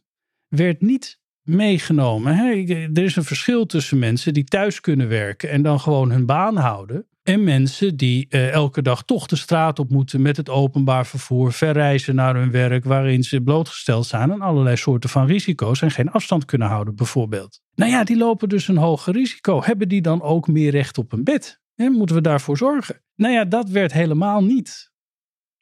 werd 0.48 0.82
niet 0.82 1.21
meegenomen. 1.44 2.36
Hè? 2.36 2.52
Er 2.94 3.04
is 3.04 3.16
een 3.16 3.24
verschil 3.24 3.66
tussen 3.66 4.00
mensen 4.00 4.34
die 4.34 4.44
thuis 4.44 4.82
kunnen 4.82 5.08
werken 5.08 5.50
en 5.50 5.62
dan 5.62 5.80
gewoon 5.80 6.12
hun 6.12 6.26
baan 6.26 6.56
houden. 6.56 7.06
En 7.24 7.44
mensen 7.44 7.98
die 7.98 8.26
eh, 8.30 8.52
elke 8.52 8.82
dag 8.82 9.04
toch 9.04 9.26
de 9.28 9.36
straat 9.36 9.80
op 9.80 9.90
moeten 9.90 10.22
met 10.22 10.38
het 10.38 10.50
openbaar 10.50 11.06
vervoer, 11.06 11.54
verreizen 11.54 12.16
naar 12.16 12.36
hun 12.36 12.52
werk, 12.52 12.84
waarin 12.84 13.24
ze 13.24 13.42
blootgesteld 13.42 14.06
zijn 14.06 14.32
aan 14.32 14.42
allerlei 14.42 14.76
soorten 14.76 15.10
van 15.10 15.26
risico's 15.26 15.82
en 15.82 15.92
geen 15.92 16.12
afstand 16.12 16.46
kunnen 16.46 16.68
houden, 16.68 16.96
bijvoorbeeld. 16.96 17.62
Nou 17.76 17.92
ja, 17.92 18.04
die 18.04 18.18
lopen 18.18 18.50
dus 18.50 18.68
een 18.68 18.78
hoger 18.78 19.14
risico. 19.14 19.64
Hebben 19.64 19.88
die 19.88 20.02
dan 20.02 20.22
ook 20.22 20.48
meer 20.48 20.72
recht 20.72 20.98
op 20.98 21.12
een 21.12 21.24
bed? 21.24 21.62
Hè? 21.76 21.90
Moeten 21.90 22.16
we 22.16 22.22
daarvoor 22.22 22.58
zorgen? 22.58 23.02
Nou 23.16 23.34
ja, 23.34 23.46
dat 23.46 23.70
werd 23.70 23.94
helemaal 23.94 24.44
niet 24.44 24.92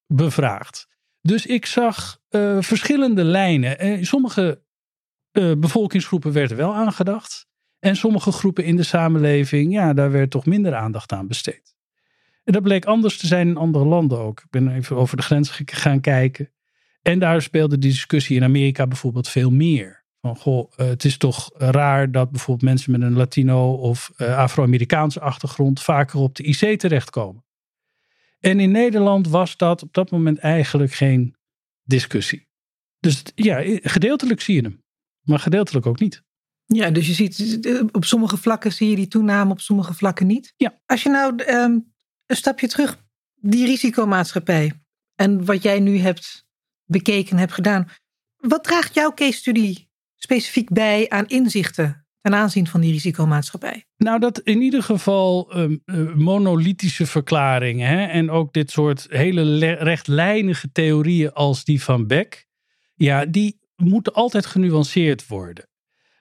bevraagd. 0.07 0.87
Dus 1.21 1.45
ik 1.45 1.65
zag 1.65 2.19
uh, 2.29 2.57
verschillende 2.61 3.23
lijnen. 3.23 3.85
Uh, 3.85 4.03
sommige 4.03 4.61
uh, 5.31 5.51
bevolkingsgroepen 5.57 6.31
werden 6.31 6.57
wel 6.57 6.75
aangedacht. 6.75 7.47
En 7.79 7.95
sommige 7.95 8.31
groepen 8.31 8.63
in 8.63 8.75
de 8.75 8.83
samenleving, 8.83 9.73
ja, 9.73 9.93
daar 9.93 10.11
werd 10.11 10.31
toch 10.31 10.45
minder 10.45 10.75
aandacht 10.75 11.11
aan 11.11 11.27
besteed. 11.27 11.75
En 12.43 12.53
dat 12.53 12.63
bleek 12.63 12.85
anders 12.85 13.17
te 13.17 13.27
zijn 13.27 13.47
in 13.47 13.57
andere 13.57 13.85
landen 13.85 14.19
ook. 14.19 14.39
Ik 14.39 14.49
ben 14.49 14.75
even 14.75 14.95
over 14.95 15.17
de 15.17 15.23
grens 15.23 15.61
gaan 15.65 16.01
kijken. 16.01 16.51
En 17.01 17.19
daar 17.19 17.41
speelde 17.41 17.77
die 17.77 17.91
discussie 17.91 18.35
in 18.35 18.43
Amerika 18.43 18.87
bijvoorbeeld 18.87 19.27
veel 19.27 19.51
meer. 19.51 20.03
Van 20.21 20.35
goh, 20.35 20.71
het 20.75 21.05
is 21.05 21.17
toch 21.17 21.51
raar 21.53 22.11
dat 22.11 22.31
bijvoorbeeld 22.31 22.69
mensen 22.69 22.91
met 22.91 23.01
een 23.01 23.13
Latino 23.13 23.73
of 23.73 24.11
Afro-Amerikaanse 24.17 25.19
achtergrond 25.19 25.81
vaker 25.81 26.19
op 26.19 26.35
de 26.35 26.43
IC 26.43 26.79
terechtkomen. 26.79 27.45
En 28.39 28.59
in 28.59 28.71
Nederland 28.71 29.27
was 29.27 29.57
dat 29.57 29.83
op 29.83 29.93
dat 29.93 30.11
moment 30.11 30.37
eigenlijk 30.37 30.93
geen 30.93 31.35
discussie. 31.83 32.47
Dus 32.99 33.23
ja, 33.35 33.61
gedeeltelijk 33.81 34.41
zie 34.41 34.55
je 34.55 34.61
hem, 34.61 34.83
maar 35.29 35.39
gedeeltelijk 35.39 35.85
ook 35.85 35.99
niet. 35.99 36.23
Ja, 36.65 36.89
dus 36.89 37.07
je 37.07 37.13
ziet 37.13 37.87
op 37.91 38.05
sommige 38.05 38.37
vlakken 38.37 38.73
zie 38.73 38.89
je 38.89 38.95
die 38.95 39.07
toename, 39.07 39.51
op 39.51 39.59
sommige 39.59 39.93
vlakken 39.93 40.27
niet. 40.27 40.53
Ja. 40.57 40.79
Als 40.85 41.03
je 41.03 41.09
nou 41.09 41.43
um, 41.47 41.93
een 42.25 42.35
stapje 42.35 42.67
terug, 42.67 42.97
die 43.35 43.65
risicomaatschappij 43.65 44.73
en 45.15 45.45
wat 45.45 45.63
jij 45.63 45.79
nu 45.79 45.97
hebt 45.97 46.47
bekeken, 46.85 47.37
hebt 47.37 47.53
gedaan. 47.53 47.87
Wat 48.37 48.63
draagt 48.63 48.93
jouw 48.93 49.13
case 49.13 49.37
study 49.37 49.87
specifiek 50.15 50.69
bij 50.69 51.09
aan 51.09 51.27
inzichten 51.27 52.07
ten 52.21 52.35
aanzien 52.35 52.67
van 52.67 52.81
die 52.81 52.91
risicomaatschappij? 52.91 53.85
Nou, 53.97 54.19
dat 54.19 54.39
in 54.39 54.61
ieder 54.61 54.83
geval 54.83 55.57
um, 55.57 55.81
uh, 55.85 56.13
monolithische 56.13 57.05
verklaringen 57.05 57.87
hè, 57.87 58.05
en 58.05 58.29
ook 58.29 58.53
dit 58.53 58.71
soort 58.71 59.07
hele 59.09 59.73
rechtlijnige 59.73 60.71
theorieën 60.71 61.33
als 61.33 61.63
die 61.63 61.83
van 61.83 62.07
Beck, 62.07 62.47
ja, 62.95 63.25
die 63.25 63.58
moeten 63.83 64.13
altijd 64.13 64.45
genuanceerd 64.45 65.27
worden. 65.27 65.67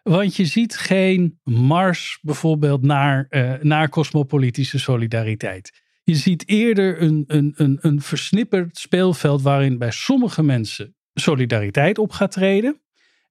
Want 0.03 0.37
je 0.37 0.45
ziet 0.45 0.77
geen 0.77 1.39
mars 1.43 2.19
bijvoorbeeld 2.23 2.83
naar, 2.83 3.27
uh, 3.31 3.55
naar 3.61 3.89
cosmopolitische 3.89 4.79
solidariteit. 4.79 5.83
Je 6.05 6.15
ziet 6.15 6.49
eerder 6.49 7.03
een, 7.03 7.25
een, 7.27 7.53
een, 7.57 7.79
een 7.81 8.01
versnipperd 8.03 8.79
speelveld 8.79 9.43
waarin 9.43 9.79
bij 9.79 9.91
sommige 9.91 10.43
mensen 10.43 10.97
solidariteit 11.15 11.99
op 11.99 12.11
gaat 12.11 12.31
treden. 12.31 12.81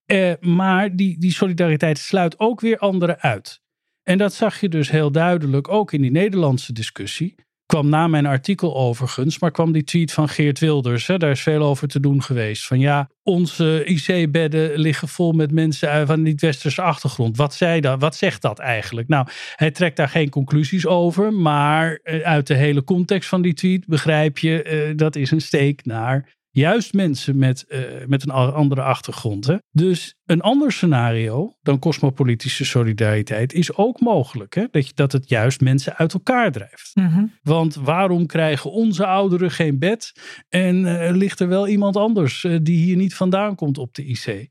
Eh, 0.06 0.34
maar 0.40 0.96
die, 0.96 1.20
die 1.20 1.32
solidariteit 1.32 1.98
sluit 1.98 2.40
ook 2.40 2.62
weer 2.62 2.78
anderen 2.78 3.20
uit. 3.20 3.62
En 4.04 4.18
dat 4.18 4.34
zag 4.34 4.60
je 4.60 4.70
dus 4.70 4.90
heel 4.90 5.12
duidelijk 5.12 5.68
ook 5.68 5.94
in 5.94 6.02
die 6.02 6.12
Nederlandse 6.12 6.74
discussie. 6.74 7.36
Kwam 7.68 7.90
na 7.90 8.08
mijn 8.08 8.26
artikel 8.26 8.76
overigens, 8.76 9.40
maar 9.40 9.52
kwam 9.52 9.72
die 9.72 9.84
tweet 9.84 10.14
van 10.14 10.30
Geert 10.30 10.60
Wilders. 10.60 11.08
Hè, 11.08 11.18
daar 11.18 11.32
is 11.32 11.42
veel 11.42 11.62
over 11.62 11.88
te 11.88 12.00
doen 12.00 12.24
geweest. 12.24 12.68
Van 12.68 12.80
ja, 12.80 13.10
onze 13.24 13.84
IC-bedden 13.86 14.78
liggen 14.80 15.08
vol 15.08 15.32
met 15.32 15.52
mensen 15.52 16.08
van 16.08 16.22
niet-westerse 16.22 16.82
achtergrond. 16.82 17.38
Wat, 17.38 17.54
zei 17.54 17.82
dat, 17.82 18.00
wat 18.02 18.16
zegt 18.16 18.42
dat 18.42 18.60
eigenlijk? 18.60 19.08
Nou, 19.08 19.28
hij 19.56 19.72
trekt 19.72 19.98
daar 19.98 20.10
geen 20.10 20.30
conclusies 20.30 20.86
over. 20.86 21.34
Maar 21.34 22.00
eh, 22.04 22.20
uit 22.20 22.48
de 22.48 22.54
hele 22.54 22.84
context 22.84 23.30
van 23.30 23.42
die 23.42 23.54
tweet 23.54 23.86
begrijp 23.86 24.38
je, 24.38 24.88
uh, 24.90 24.98
dat 24.98 25.16
is 25.16 25.32
een 25.32 25.42
steek 25.42 25.86
naar 25.86 26.37
Juist 26.58 26.94
mensen 26.94 27.38
met, 27.38 27.66
uh, 27.70 28.06
met 28.06 28.24
een 28.24 28.32
andere 28.32 28.82
achtergrond. 28.82 29.48
Hè? 29.48 29.56
Dus 29.72 30.16
een 30.26 30.42
ander 30.42 30.72
scenario 30.72 31.58
dan 31.62 31.80
cosmopolitische 31.80 32.66
solidariteit 32.66 33.54
is 33.54 33.76
ook 33.76 34.00
mogelijk. 34.00 34.56
Hè? 34.56 34.66
Dat, 34.72 34.88
je, 34.88 34.94
dat 34.96 35.12
het 35.12 35.30
juist 35.30 35.62
mensen 35.62 35.96
uit 35.96 36.14
elkaar 36.14 36.52
drijft. 36.52 36.92
Mm 36.94 37.08
-hmm. 37.08 37.34
Want 37.42 37.76
waarom 37.76 38.26
krijgen 38.26 38.72
onze 38.72 39.06
ouderen 39.06 39.52
geen 39.52 39.80
bed 39.80 40.12
en 40.50 40.86
uh, 40.86 41.10
ligt 41.12 41.40
er 41.40 41.48
wel 41.48 41.68
iemand 41.68 41.96
anders 41.96 42.44
uh, 42.44 42.60
die 42.62 42.78
hier 42.78 42.98
niet 42.98 43.16
vandaan 43.16 43.56
komt 43.56 43.78
op 43.78 43.94
de 43.94 44.06
IC? 44.06 44.50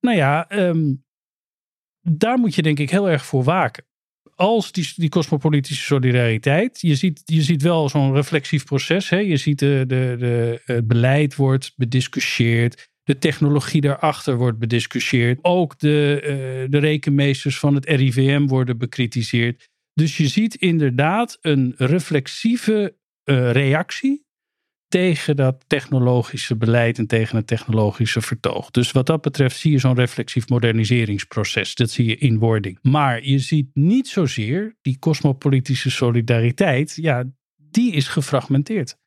Nou 0.00 0.16
ja, 0.16 0.46
um, 0.52 1.04
daar 2.00 2.38
moet 2.38 2.54
je 2.54 2.62
denk 2.62 2.78
ik 2.78 2.90
heel 2.90 3.10
erg 3.10 3.24
voor 3.24 3.44
waken 3.44 3.87
als 4.34 4.72
die, 4.72 4.92
die 4.96 5.08
cosmopolitische 5.08 5.84
solidariteit. 5.84 6.80
Je 6.80 6.94
ziet, 6.94 7.22
je 7.24 7.42
ziet 7.42 7.62
wel 7.62 7.88
zo'n 7.88 8.14
reflexief 8.14 8.64
proces. 8.64 9.08
Hè? 9.08 9.18
Je 9.18 9.36
ziet 9.36 9.58
de, 9.58 9.84
de, 9.86 10.16
de, 10.18 10.60
het 10.64 10.86
beleid 10.86 11.34
wordt 11.34 11.72
bediscussieerd. 11.76 12.88
De 13.02 13.18
technologie 13.18 13.80
daarachter 13.80 14.36
wordt 14.36 14.58
bediscussieerd. 14.58 15.38
Ook 15.42 15.78
de, 15.78 16.20
uh, 16.22 16.70
de 16.70 16.78
rekenmeesters 16.78 17.58
van 17.58 17.74
het 17.74 17.86
RIVM 17.86 18.46
worden 18.46 18.78
bekritiseerd. 18.78 19.68
Dus 19.94 20.16
je 20.16 20.28
ziet 20.28 20.54
inderdaad 20.54 21.38
een 21.40 21.74
reflexieve 21.76 22.96
uh, 23.24 23.50
reactie 23.50 24.26
tegen 24.88 25.36
dat 25.36 25.64
technologische 25.66 26.56
beleid 26.56 26.98
en 26.98 27.06
tegen 27.06 27.36
het 27.36 27.46
technologische 27.46 28.20
vertoog. 28.20 28.70
Dus 28.70 28.92
wat 28.92 29.06
dat 29.06 29.20
betreft 29.20 29.56
zie 29.56 29.72
je 29.72 29.78
zo'n 29.78 29.94
reflexief 29.94 30.48
moderniseringsproces. 30.48 31.74
Dat 31.74 31.90
zie 31.90 32.06
je 32.06 32.16
in 32.16 32.38
wording. 32.38 32.78
Maar 32.82 33.24
je 33.24 33.38
ziet 33.38 33.70
niet 33.74 34.08
zozeer 34.08 34.76
die 34.80 34.98
cosmopolitische 34.98 35.90
solidariteit. 35.90 36.94
Ja, 36.94 37.24
die 37.56 37.92
is 37.92 38.08
gefragmenteerd. 38.08 38.98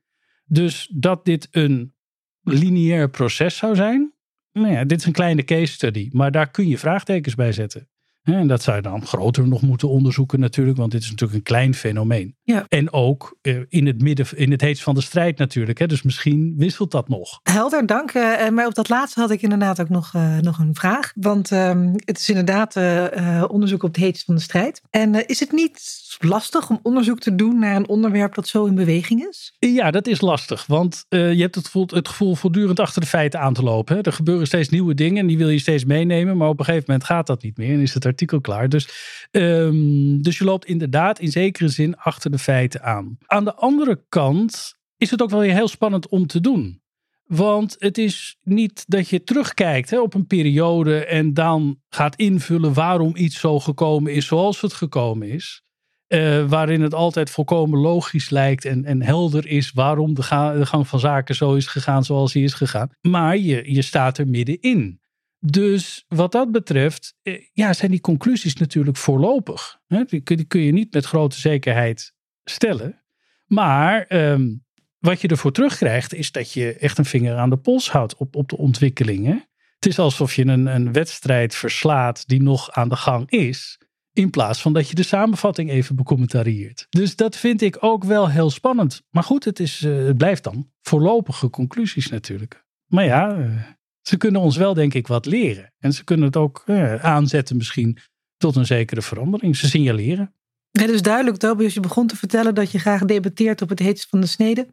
Dus 0.45 0.91
dat 0.93 1.25
dit 1.25 1.47
een 1.51 1.93
lineair 2.41 3.09
proces 3.09 3.57
zou 3.57 3.75
zijn. 3.75 4.13
Nou 4.51 4.73
ja, 4.73 4.85
dit 4.85 4.99
is 4.99 5.05
een 5.05 5.11
kleine 5.11 5.43
case 5.43 5.73
study, 5.73 6.09
maar 6.11 6.31
daar 6.31 6.51
kun 6.51 6.67
je 6.67 6.77
vraagtekens 6.77 7.35
bij 7.35 7.51
zetten. 7.51 7.90
En 8.23 8.47
dat 8.47 8.63
zou 8.63 8.75
je 8.75 8.81
dan 8.81 9.05
groter 9.05 9.47
nog 9.47 9.61
moeten 9.61 9.89
onderzoeken 9.89 10.39
natuurlijk, 10.39 10.77
want 10.77 10.91
dit 10.91 11.01
is 11.01 11.09
natuurlijk 11.09 11.37
een 11.37 11.43
klein 11.43 11.73
fenomeen. 11.73 12.35
Ja. 12.43 12.65
En 12.67 12.93
ook 12.93 13.37
in 13.67 13.85
het 13.87 14.01
midden, 14.01 14.25
in 14.35 14.51
het 14.51 14.61
heetst 14.61 14.83
van 14.83 14.95
de 14.95 15.01
strijd 15.01 15.37
natuurlijk. 15.37 15.79
Hè? 15.79 15.87
Dus 15.87 16.01
misschien 16.01 16.53
wisselt 16.57 16.91
dat 16.91 17.09
nog. 17.09 17.39
Helder, 17.43 17.85
dank. 17.85 18.13
Uh, 18.13 18.49
maar 18.49 18.65
op 18.65 18.75
dat 18.75 18.89
laatste 18.89 19.19
had 19.19 19.31
ik 19.31 19.41
inderdaad 19.41 19.81
ook 19.81 19.89
nog, 19.89 20.13
uh, 20.15 20.37
nog 20.37 20.59
een 20.59 20.75
vraag. 20.75 21.11
Want 21.15 21.51
uh, 21.51 21.91
het 21.95 22.17
is 22.19 22.29
inderdaad 22.29 22.75
onderzoek 23.49 23.83
op 23.83 23.93
het 23.93 24.03
heetst 24.03 24.25
van 24.25 24.35
de 24.35 24.41
strijd. 24.41 24.81
En 24.89 25.27
is 25.27 25.39
het 25.39 25.51
niet 25.51 25.79
lastig 26.19 26.69
om 26.69 26.79
onderzoek 26.83 27.19
te 27.19 27.35
doen 27.35 27.59
naar 27.59 27.75
een 27.75 27.87
onderwerp 27.87 28.35
dat 28.35 28.47
zo 28.47 28.65
in 28.65 28.75
beweging 28.75 29.27
is? 29.29 29.53
Ja, 29.59 29.91
dat 29.91 30.07
is 30.07 30.21
lastig. 30.21 30.65
Want 30.65 31.05
je 31.09 31.17
hebt 31.17 31.55
het 31.55 31.65
gevoel, 31.65 31.87
het 31.87 32.07
gevoel 32.07 32.35
voortdurend 32.35 32.79
achter 32.79 33.01
de 33.01 33.07
feiten 33.07 33.39
aan 33.39 33.53
te 33.53 33.63
lopen. 33.63 34.03
Er 34.03 34.13
gebeuren 34.13 34.47
steeds 34.47 34.69
nieuwe 34.69 34.93
dingen 34.93 35.17
en 35.17 35.27
die 35.27 35.37
wil 35.37 35.49
je 35.49 35.59
steeds 35.59 35.85
meenemen. 35.85 36.37
Maar 36.37 36.49
op 36.49 36.59
een 36.59 36.65
gegeven 36.65 36.85
moment 36.87 37.07
gaat 37.07 37.27
dat 37.27 37.43
niet 37.43 37.57
meer 37.57 37.73
en 37.73 37.79
is 37.79 37.93
het 37.93 38.05
artikel 38.05 38.41
klaar. 38.41 38.69
Dus, 38.69 38.89
um, 39.31 40.21
dus 40.21 40.37
je 40.37 40.43
loopt 40.43 40.65
inderdaad 40.65 41.19
in 41.19 41.31
zekere 41.31 41.69
zin 41.69 41.97
achter 41.97 42.31
de 42.31 42.39
feiten 42.39 42.83
aan. 42.83 43.17
Aan 43.25 43.43
de 43.43 43.55
andere 43.55 44.03
kant 44.09 44.73
is 44.97 45.11
het 45.11 45.21
ook 45.21 45.29
wel 45.29 45.39
heel 45.39 45.67
spannend 45.67 46.09
om 46.09 46.27
te 46.27 46.41
doen. 46.41 46.81
Want 47.25 47.75
het 47.79 47.97
is 47.97 48.37
niet 48.43 48.83
dat 48.87 49.09
je 49.09 49.23
terugkijkt 49.23 49.89
hè, 49.89 49.99
op 49.99 50.13
een 50.13 50.27
periode 50.27 51.05
en 51.05 51.33
dan 51.33 51.79
gaat 51.89 52.15
invullen 52.15 52.73
waarom 52.73 53.15
iets 53.15 53.39
zo 53.39 53.59
gekomen 53.59 54.13
is 54.13 54.25
zoals 54.25 54.61
het 54.61 54.73
gekomen 54.73 55.29
is. 55.29 55.63
Uh, 56.13 56.45
waarin 56.49 56.81
het 56.81 56.93
altijd 56.93 57.29
volkomen 57.29 57.79
logisch 57.79 58.29
lijkt 58.29 58.65
en, 58.65 58.85
en 58.85 59.01
helder 59.01 59.47
is 59.47 59.71
waarom 59.71 60.13
de, 60.13 60.23
ga, 60.23 60.53
de, 60.53 60.65
gang 60.65 60.87
van 60.87 60.99
zaken 60.99 61.35
zo 61.35 61.53
is 61.53 61.67
gegaan 61.67 62.03
zoals 62.03 62.33
hij 62.33 62.41
is 62.41 62.53
gegaan. 62.53 62.89
Maar 63.01 63.37
je, 63.37 63.73
je 63.73 63.81
staat 63.81 64.17
er 64.17 64.27
middenin. 64.27 64.99
Dus 65.39 66.05
wat 66.07 66.31
dat 66.31 66.51
betreft, 66.51 67.15
ja, 67.53 67.73
zijn 67.73 67.91
die 67.91 68.01
conclusies 68.01 68.55
natuurlijk 68.55 68.97
voorlopig. 68.97 69.79
Die, 69.87 70.21
die 70.23 70.45
kun 70.45 70.61
je 70.61 70.71
niet 70.71 70.93
met 70.93 71.05
grote 71.05 71.39
zekerheid 71.39 72.13
stellen. 72.43 73.01
Maar 73.45 74.05
um, 74.09 74.65
wat 74.99 75.21
je 75.21 75.27
ervoor 75.27 75.51
terugkrijgt, 75.51 76.13
is 76.13 76.31
dat 76.31 76.51
je 76.53 76.73
echt 76.73 76.97
een 76.97 77.05
vinger 77.05 77.37
aan 77.37 77.49
de 77.49 77.57
pols 77.57 77.91
houdt 77.91 78.15
op, 78.15 78.35
op 78.35 78.49
de 78.49 78.57
ontwikkelingen. 78.57 79.45
Het 79.75 79.85
is 79.85 79.99
alsof 79.99 80.35
je 80.35 80.45
een, 80.45 80.65
een 80.65 80.93
wedstrijd 80.93 81.55
verslaat 81.55 82.27
die 82.27 82.41
nog 82.41 82.71
aan 82.71 82.89
de 82.89 82.95
gang 82.95 83.29
is. 83.29 83.79
In 84.13 84.29
plaats 84.29 84.61
van 84.61 84.73
dat 84.73 84.89
je 84.89 84.95
de 84.95 85.03
samenvatting 85.03 85.69
even 85.69 85.95
becommentarieert. 85.95 86.87
Dus 86.89 87.15
dat 87.15 87.35
vind 87.35 87.61
ik 87.61 87.77
ook 87.79 88.03
wel 88.03 88.29
heel 88.29 88.49
spannend. 88.49 89.01
Maar 89.09 89.23
goed, 89.23 89.45
het, 89.45 89.59
is, 89.59 89.81
uh, 89.81 90.05
het 90.05 90.17
blijft 90.17 90.43
dan 90.43 90.71
voorlopige 90.81 91.49
conclusies 91.49 92.09
natuurlijk. 92.09 92.65
Maar 92.87 93.05
ja, 93.05 93.37
uh, 93.37 93.61
ze 94.01 94.17
kunnen 94.17 94.41
ons 94.41 94.57
wel, 94.57 94.73
denk 94.73 94.93
ik, 94.93 95.07
wat 95.07 95.25
leren. 95.25 95.73
En 95.77 95.93
ze 95.93 96.03
kunnen 96.03 96.25
het 96.25 96.35
ook 96.35 96.63
uh, 96.65 96.95
aanzetten, 96.95 97.57
misschien 97.57 97.97
tot 98.37 98.55
een 98.55 98.65
zekere 98.65 99.01
verandering. 99.01 99.55
Ze 99.55 99.67
signaleren. 99.67 100.33
Het 100.71 100.89
is 100.89 101.01
duidelijk, 101.01 101.37
Tobias, 101.37 101.73
je 101.73 101.79
begon 101.79 102.07
te 102.07 102.15
vertellen 102.15 102.55
dat 102.55 102.71
je 102.71 102.79
graag 102.79 103.05
debatteert 103.05 103.61
op 103.61 103.69
het 103.69 103.79
heetst 103.79 104.09
van 104.09 104.21
de 104.21 104.27
snede. 104.27 104.67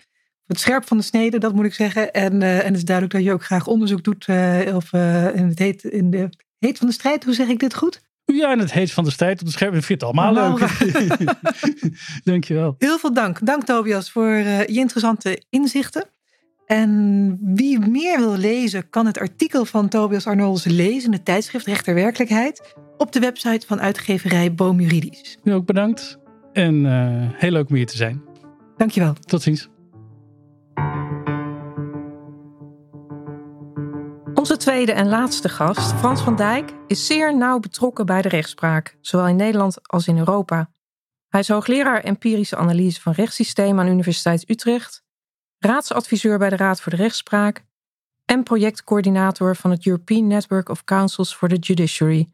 Het 0.47 0.61
scherp 0.61 0.87
van 0.87 0.97
de 0.97 1.03
snede, 1.03 1.39
dat 1.39 1.55
moet 1.55 1.65
ik 1.65 1.75
zeggen. 1.75 2.13
En, 2.13 2.43
en 2.43 2.67
het 2.67 2.77
is 2.77 2.85
duidelijk 2.85 3.17
dat 3.17 3.25
je 3.25 3.33
ook 3.33 3.45
graag 3.45 3.67
onderzoek 3.67 4.03
doet 4.03 4.29
of, 4.75 4.93
in, 4.93 5.47
het 5.49 5.59
heet, 5.59 5.85
in 5.85 6.11
de 6.11 6.29
Heet 6.59 6.79
van 6.79 6.87
de 6.87 6.93
strijd, 6.93 7.25
hoe 7.25 7.35
zeg 7.35 7.49
ik 7.49 7.59
dit 7.59 7.75
goed? 7.75 8.01
Ja, 8.35 8.51
en 8.51 8.59
het 8.59 8.73
heet 8.73 8.93
van 8.93 9.05
de 9.05 9.11
strijd 9.11 9.41
op 9.41 9.47
de 9.47 9.53
scherm. 9.53 9.75
Ik 9.75 9.83
vind 9.83 10.01
het 10.01 10.11
allemaal 10.11 10.37
Allemaal 10.37 10.59
leuk. 10.59 11.35
Dankjewel. 12.25 12.75
Heel 12.79 12.99
veel 12.99 13.13
dank. 13.13 13.47
Dank 13.47 13.65
Tobias 13.65 14.11
voor 14.11 14.31
eh, 14.31 14.67
je 14.67 14.79
interessante 14.79 15.43
inzichten. 15.51 16.05
En 16.67 17.39
wie 17.43 17.79
meer 17.79 18.19
wil 18.19 18.37
lezen, 18.37 18.91
kan 18.91 19.07
het 19.07 19.19
artikel 19.19 19.65
van 19.65 19.89
Tobias 19.89 20.27
Arnolds 20.27 20.65
lezen 20.65 21.05
in 21.05 21.13
het 21.13 21.25
tijdschrift 21.25 21.67
Rechter 21.67 21.95
Werkelijkheid 21.95 22.75
op 22.97 23.13
de 23.13 23.21
website 23.21 23.67
van 23.67 23.81
uitgeverij 23.81 24.55
Boom 24.55 24.81
Juridisch. 24.81 25.39
U 25.45 25.53
ook 25.53 25.67
bedankt. 25.67 26.19
En 26.53 26.87
eh, 26.87 27.41
heel 27.41 27.51
leuk 27.51 27.69
om 27.69 27.75
hier 27.75 27.87
te 27.87 27.97
zijn. 27.97 28.23
Dankjewel. 28.77 29.13
Tot 29.13 29.43
ziens. 29.43 29.69
Onze 34.39 34.57
tweede 34.57 34.93
en 34.93 35.09
laatste 35.09 35.49
gast, 35.49 35.93
Frans 35.93 36.21
van 36.21 36.37
Dijk, 36.37 36.73
is 36.87 37.07
zeer 37.07 37.37
nauw 37.37 37.59
betrokken 37.59 38.07
bij 38.07 38.23
de 38.23 38.29
rechtspraak, 38.29 38.97
zowel 39.01 39.29
in 39.29 39.37
Nederland 39.37 39.89
als 39.89 40.07
in 40.07 40.19
Europa. 40.19 40.71
Hij 41.29 41.41
is 41.41 41.49
hoogleraar 41.49 42.01
empirische 42.01 42.57
analyse 42.57 43.01
van 43.01 43.13
rechtssysteem 43.13 43.81
aan 43.81 43.89
Universiteit 43.89 44.51
Utrecht, 44.51 45.05
raadsadviseur 45.59 46.39
bij 46.39 46.49
de 46.49 46.57
Raad 46.57 46.81
voor 46.81 46.93
de 46.93 46.99
Rechtspraak 46.99 47.65
en 48.25 48.43
projectcoördinator 48.43 49.57
van 49.57 49.71
het 49.71 49.87
European 49.87 50.27
Network 50.27 50.69
of 50.69 50.85
Councils 50.85 51.35
for 51.35 51.49
the 51.49 51.57
Judiciary. 51.57 52.29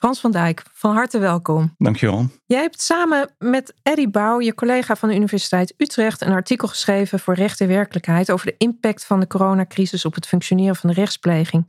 Frans 0.00 0.20
van 0.20 0.30
Dijk, 0.30 0.62
van 0.72 0.94
harte 0.94 1.18
welkom. 1.18 1.74
Dankjewel. 1.78 2.26
Jij 2.46 2.60
hebt 2.60 2.82
samen 2.82 3.34
met 3.38 3.74
Eddie 3.82 4.08
Bouw, 4.08 4.40
je 4.40 4.54
collega 4.54 4.96
van 4.96 5.08
de 5.08 5.14
Universiteit 5.14 5.74
Utrecht, 5.76 6.20
een 6.20 6.32
artikel 6.32 6.68
geschreven 6.68 7.18
voor 7.18 7.34
Recht 7.34 7.60
en 7.60 7.68
Werkelijkheid 7.68 8.30
over 8.30 8.46
de 8.46 8.54
impact 8.58 9.04
van 9.04 9.20
de 9.20 9.26
coronacrisis 9.26 10.04
op 10.04 10.14
het 10.14 10.26
functioneren 10.26 10.76
van 10.76 10.90
de 10.90 10.96
rechtspleging. 10.96 11.68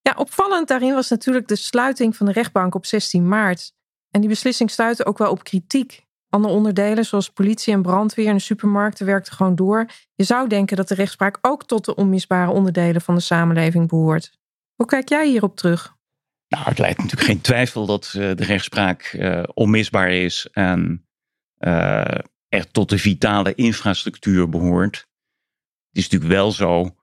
Ja, 0.00 0.14
opvallend 0.16 0.68
daarin 0.68 0.94
was 0.94 1.08
natuurlijk 1.08 1.48
de 1.48 1.56
sluiting 1.56 2.16
van 2.16 2.26
de 2.26 2.32
rechtbank 2.32 2.74
op 2.74 2.86
16 2.86 3.28
maart. 3.28 3.72
En 4.10 4.20
die 4.20 4.30
beslissing 4.30 4.70
stuitte 4.70 5.04
ook 5.04 5.18
wel 5.18 5.30
op 5.30 5.44
kritiek. 5.44 6.06
Andere 6.28 6.54
onderdelen, 6.54 7.04
zoals 7.04 7.30
politie 7.30 7.72
en 7.72 7.82
brandweer 7.82 8.26
en 8.26 8.36
de 8.36 8.40
supermarkten, 8.40 9.06
werkten 9.06 9.32
gewoon 9.32 9.54
door. 9.54 9.86
Je 10.14 10.24
zou 10.24 10.48
denken 10.48 10.76
dat 10.76 10.88
de 10.88 10.94
rechtspraak 10.94 11.38
ook 11.40 11.64
tot 11.64 11.84
de 11.84 11.94
onmisbare 11.94 12.50
onderdelen 12.50 13.00
van 13.00 13.14
de 13.14 13.20
samenleving 13.20 13.88
behoort. 13.88 14.38
Hoe 14.74 14.86
kijk 14.86 15.08
jij 15.08 15.28
hierop 15.28 15.56
terug? 15.56 15.98
Nou, 16.50 16.64
het 16.64 16.78
leidt 16.78 16.98
natuurlijk 16.98 17.26
geen 17.26 17.40
twijfel 17.40 17.86
dat 17.86 18.12
uh, 18.16 18.34
de 18.34 18.44
rechtspraak 18.44 19.12
uh, 19.12 19.42
onmisbaar 19.54 20.10
is 20.10 20.48
en 20.52 21.04
echt 22.48 22.72
tot 22.72 22.88
de 22.88 22.98
vitale 22.98 23.54
infrastructuur 23.54 24.48
behoort. 24.48 24.96
Het 25.88 25.98
is 25.98 26.02
natuurlijk 26.02 26.32
wel 26.32 26.52
zo, 26.52 26.96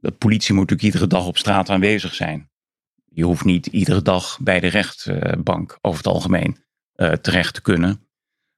de 0.00 0.10
politie 0.10 0.54
moet 0.54 0.70
natuurlijk 0.70 0.94
iedere 0.94 1.06
dag 1.06 1.26
op 1.26 1.38
straat 1.38 1.70
aanwezig 1.70 2.14
zijn. 2.14 2.50
Je 3.04 3.24
hoeft 3.24 3.44
niet 3.44 3.66
iedere 3.66 4.02
dag 4.02 4.38
bij 4.40 4.60
de 4.60 4.66
rechtbank 4.66 5.78
over 5.80 5.98
het 5.98 6.06
algemeen 6.06 6.64
terecht 7.20 7.54
te 7.54 7.62
kunnen. 7.62 8.08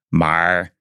Maar 0.08 0.76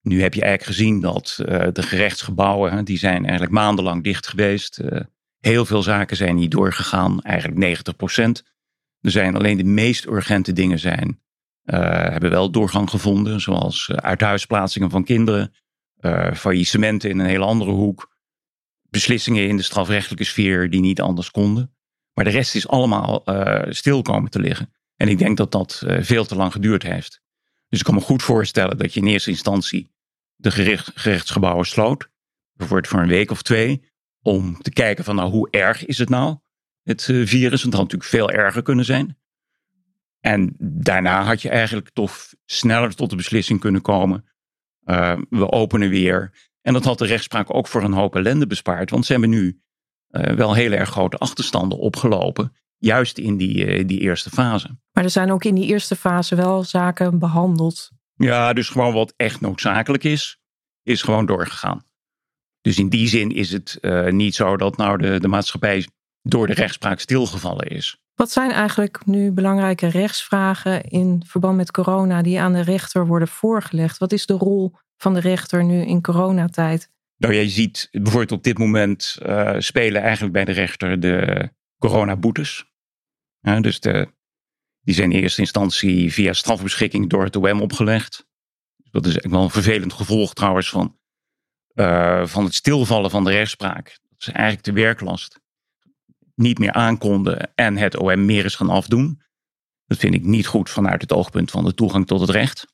nu 0.00 0.22
heb 0.22 0.34
je 0.34 0.42
eigenlijk 0.42 0.76
gezien 0.76 1.00
dat 1.00 1.34
de 1.74 1.82
gerechtsgebouwen, 1.82 2.84
die 2.84 2.98
zijn 2.98 3.22
eigenlijk 3.22 3.52
maandenlang 3.52 4.04
dicht 4.04 4.26
geweest. 4.26 4.80
Heel 5.42 5.64
veel 5.64 5.82
zaken 5.82 6.16
zijn 6.16 6.34
niet 6.34 6.50
doorgegaan, 6.50 7.20
eigenlijk 7.22 7.60
90% 7.60 8.42
Er 9.00 9.10
zijn 9.10 9.36
alleen 9.36 9.56
de 9.56 9.64
meest 9.64 10.06
urgente 10.06 10.52
dingen 10.52 10.78
zijn, 10.78 11.20
uh, 11.64 11.80
hebben 11.90 12.30
wel 12.30 12.50
doorgang 12.50 12.90
gevonden, 12.90 13.40
zoals 13.40 13.88
uh, 13.88 13.96
uithuisplaatsingen 13.96 14.90
van 14.90 15.04
kinderen, 15.04 15.54
uh, 16.00 16.34
faillissementen 16.34 17.10
in 17.10 17.18
een 17.18 17.26
hele 17.26 17.44
andere 17.44 17.70
hoek, 17.70 18.14
beslissingen 18.88 19.48
in 19.48 19.56
de 19.56 19.62
strafrechtelijke 19.62 20.24
sfeer 20.24 20.70
die 20.70 20.80
niet 20.80 21.00
anders 21.00 21.30
konden. 21.30 21.74
Maar 22.14 22.24
de 22.24 22.30
rest 22.30 22.54
is 22.54 22.68
allemaal 22.68 23.22
stil 23.68 24.02
komen 24.02 24.30
te 24.30 24.40
liggen. 24.40 24.72
En 24.96 25.08
ik 25.08 25.18
denk 25.18 25.36
dat 25.36 25.52
dat 25.52 25.82
veel 25.86 26.24
te 26.24 26.36
lang 26.36 26.52
geduurd 26.52 26.82
heeft. 26.82 27.20
Dus 27.68 27.78
ik 27.78 27.84
kan 27.84 27.94
me 27.94 28.00
goed 28.00 28.22
voorstellen 28.22 28.78
dat 28.78 28.94
je 28.94 29.00
in 29.00 29.06
eerste 29.06 29.30
instantie 29.30 29.92
de 30.34 30.50
gerecht, 30.50 30.90
gerechtsgebouwen 30.94 31.66
sloot. 31.66 32.08
Bijvoorbeeld 32.52 32.88
voor 32.88 33.00
een 33.00 33.08
week 33.08 33.30
of 33.30 33.42
twee 33.42 33.91
om 34.22 34.62
te 34.62 34.70
kijken 34.70 35.04
van 35.04 35.16
nou 35.16 35.30
hoe 35.30 35.50
erg 35.50 35.84
is 35.84 35.98
het 35.98 36.08
nou, 36.08 36.36
het 36.82 37.08
uh, 37.08 37.26
virus. 37.26 37.62
Het 37.62 37.72
had 37.72 37.82
natuurlijk 37.82 38.10
veel 38.10 38.30
erger 38.30 38.62
kunnen 38.62 38.84
zijn. 38.84 39.18
En 40.20 40.54
daarna 40.58 41.24
had 41.24 41.42
je 41.42 41.48
eigenlijk 41.48 41.90
toch 41.90 42.16
sneller 42.44 42.94
tot 42.94 43.10
de 43.10 43.16
beslissing 43.16 43.60
kunnen 43.60 43.82
komen. 43.82 44.24
Uh, 44.84 45.18
we 45.30 45.50
openen 45.50 45.88
weer. 45.88 46.50
En 46.60 46.72
dat 46.72 46.84
had 46.84 46.98
de 46.98 47.06
rechtspraak 47.06 47.54
ook 47.54 47.66
voor 47.66 47.82
een 47.82 47.92
hoop 47.92 48.16
ellende 48.16 48.46
bespaard. 48.46 48.90
Want 48.90 49.06
ze 49.06 49.12
hebben 49.12 49.30
nu 49.30 49.60
uh, 50.10 50.22
wel 50.22 50.54
heel 50.54 50.72
erg 50.72 50.88
grote 50.88 51.16
achterstanden 51.16 51.78
opgelopen. 51.78 52.56
Juist 52.76 53.18
in 53.18 53.36
die, 53.36 53.84
die 53.84 54.00
eerste 54.00 54.30
fase. 54.30 54.78
Maar 54.92 55.04
er 55.04 55.10
zijn 55.10 55.32
ook 55.32 55.44
in 55.44 55.54
die 55.54 55.66
eerste 55.66 55.96
fase 55.96 56.34
wel 56.34 56.64
zaken 56.64 57.18
behandeld. 57.18 57.90
Ja, 58.14 58.52
dus 58.52 58.68
gewoon 58.68 58.92
wat 58.92 59.14
echt 59.16 59.40
noodzakelijk 59.40 60.04
is, 60.04 60.40
is 60.82 61.02
gewoon 61.02 61.26
doorgegaan. 61.26 61.84
Dus 62.62 62.78
in 62.78 62.88
die 62.88 63.08
zin 63.08 63.30
is 63.30 63.52
het 63.52 63.78
uh, 63.80 64.08
niet 64.08 64.34
zo 64.34 64.56
dat 64.56 64.76
nou 64.76 64.98
de, 64.98 65.20
de 65.20 65.28
maatschappij 65.28 65.86
door 66.22 66.46
de 66.46 66.54
rechtspraak 66.54 67.00
stilgevallen 67.00 67.66
is. 67.66 68.00
Wat 68.14 68.30
zijn 68.30 68.50
eigenlijk 68.50 69.06
nu 69.06 69.30
belangrijke 69.30 69.86
rechtsvragen 69.86 70.82
in 70.82 71.22
verband 71.26 71.56
met 71.56 71.70
corona 71.70 72.22
die 72.22 72.40
aan 72.40 72.52
de 72.52 72.62
rechter 72.62 73.06
worden 73.06 73.28
voorgelegd? 73.28 73.98
Wat 73.98 74.12
is 74.12 74.26
de 74.26 74.34
rol 74.34 74.72
van 74.96 75.14
de 75.14 75.20
rechter 75.20 75.64
nu 75.64 75.80
in 75.80 76.02
coronatijd? 76.02 76.90
Nou, 77.16 77.34
jij 77.34 77.48
ziet 77.48 77.88
bijvoorbeeld 77.90 78.32
op 78.32 78.42
dit 78.42 78.58
moment 78.58 79.18
uh, 79.22 79.54
spelen 79.58 80.02
eigenlijk 80.02 80.32
bij 80.32 80.44
de 80.44 80.52
rechter 80.52 81.00
de 81.00 81.48
coronaboetes. 81.78 82.64
Ja, 83.40 83.60
dus 83.60 83.80
de, 83.80 84.12
die 84.80 84.94
zijn 84.94 85.12
in 85.12 85.20
eerste 85.20 85.40
instantie 85.40 86.12
via 86.12 86.32
strafbeschikking 86.32 87.10
door 87.10 87.24
het 87.24 87.36
OM 87.36 87.60
opgelegd. 87.60 88.26
Dat 88.90 89.06
is 89.06 89.18
wel 89.20 89.42
een 89.42 89.50
vervelend 89.50 89.92
gevolg 89.92 90.34
trouwens 90.34 90.68
van 90.68 90.98
uh, 91.74 92.26
van 92.26 92.44
het 92.44 92.54
stilvallen 92.54 93.10
van 93.10 93.24
de 93.24 93.30
rechtspraak. 93.30 93.98
Dat 94.08 94.22
ze 94.22 94.32
eigenlijk 94.32 94.64
de 94.64 94.72
werklast 94.72 95.40
niet 96.34 96.58
meer 96.58 96.72
aankonden 96.72 97.54
en 97.54 97.76
het 97.76 97.96
OM 97.96 98.24
meer 98.24 98.44
is 98.44 98.54
gaan 98.54 98.70
afdoen. 98.70 99.22
Dat 99.86 99.98
vind 99.98 100.14
ik 100.14 100.22
niet 100.22 100.46
goed 100.46 100.70
vanuit 100.70 101.00
het 101.00 101.12
oogpunt 101.12 101.50
van 101.50 101.64
de 101.64 101.74
toegang 101.74 102.06
tot 102.06 102.20
het 102.20 102.30
recht. 102.30 102.66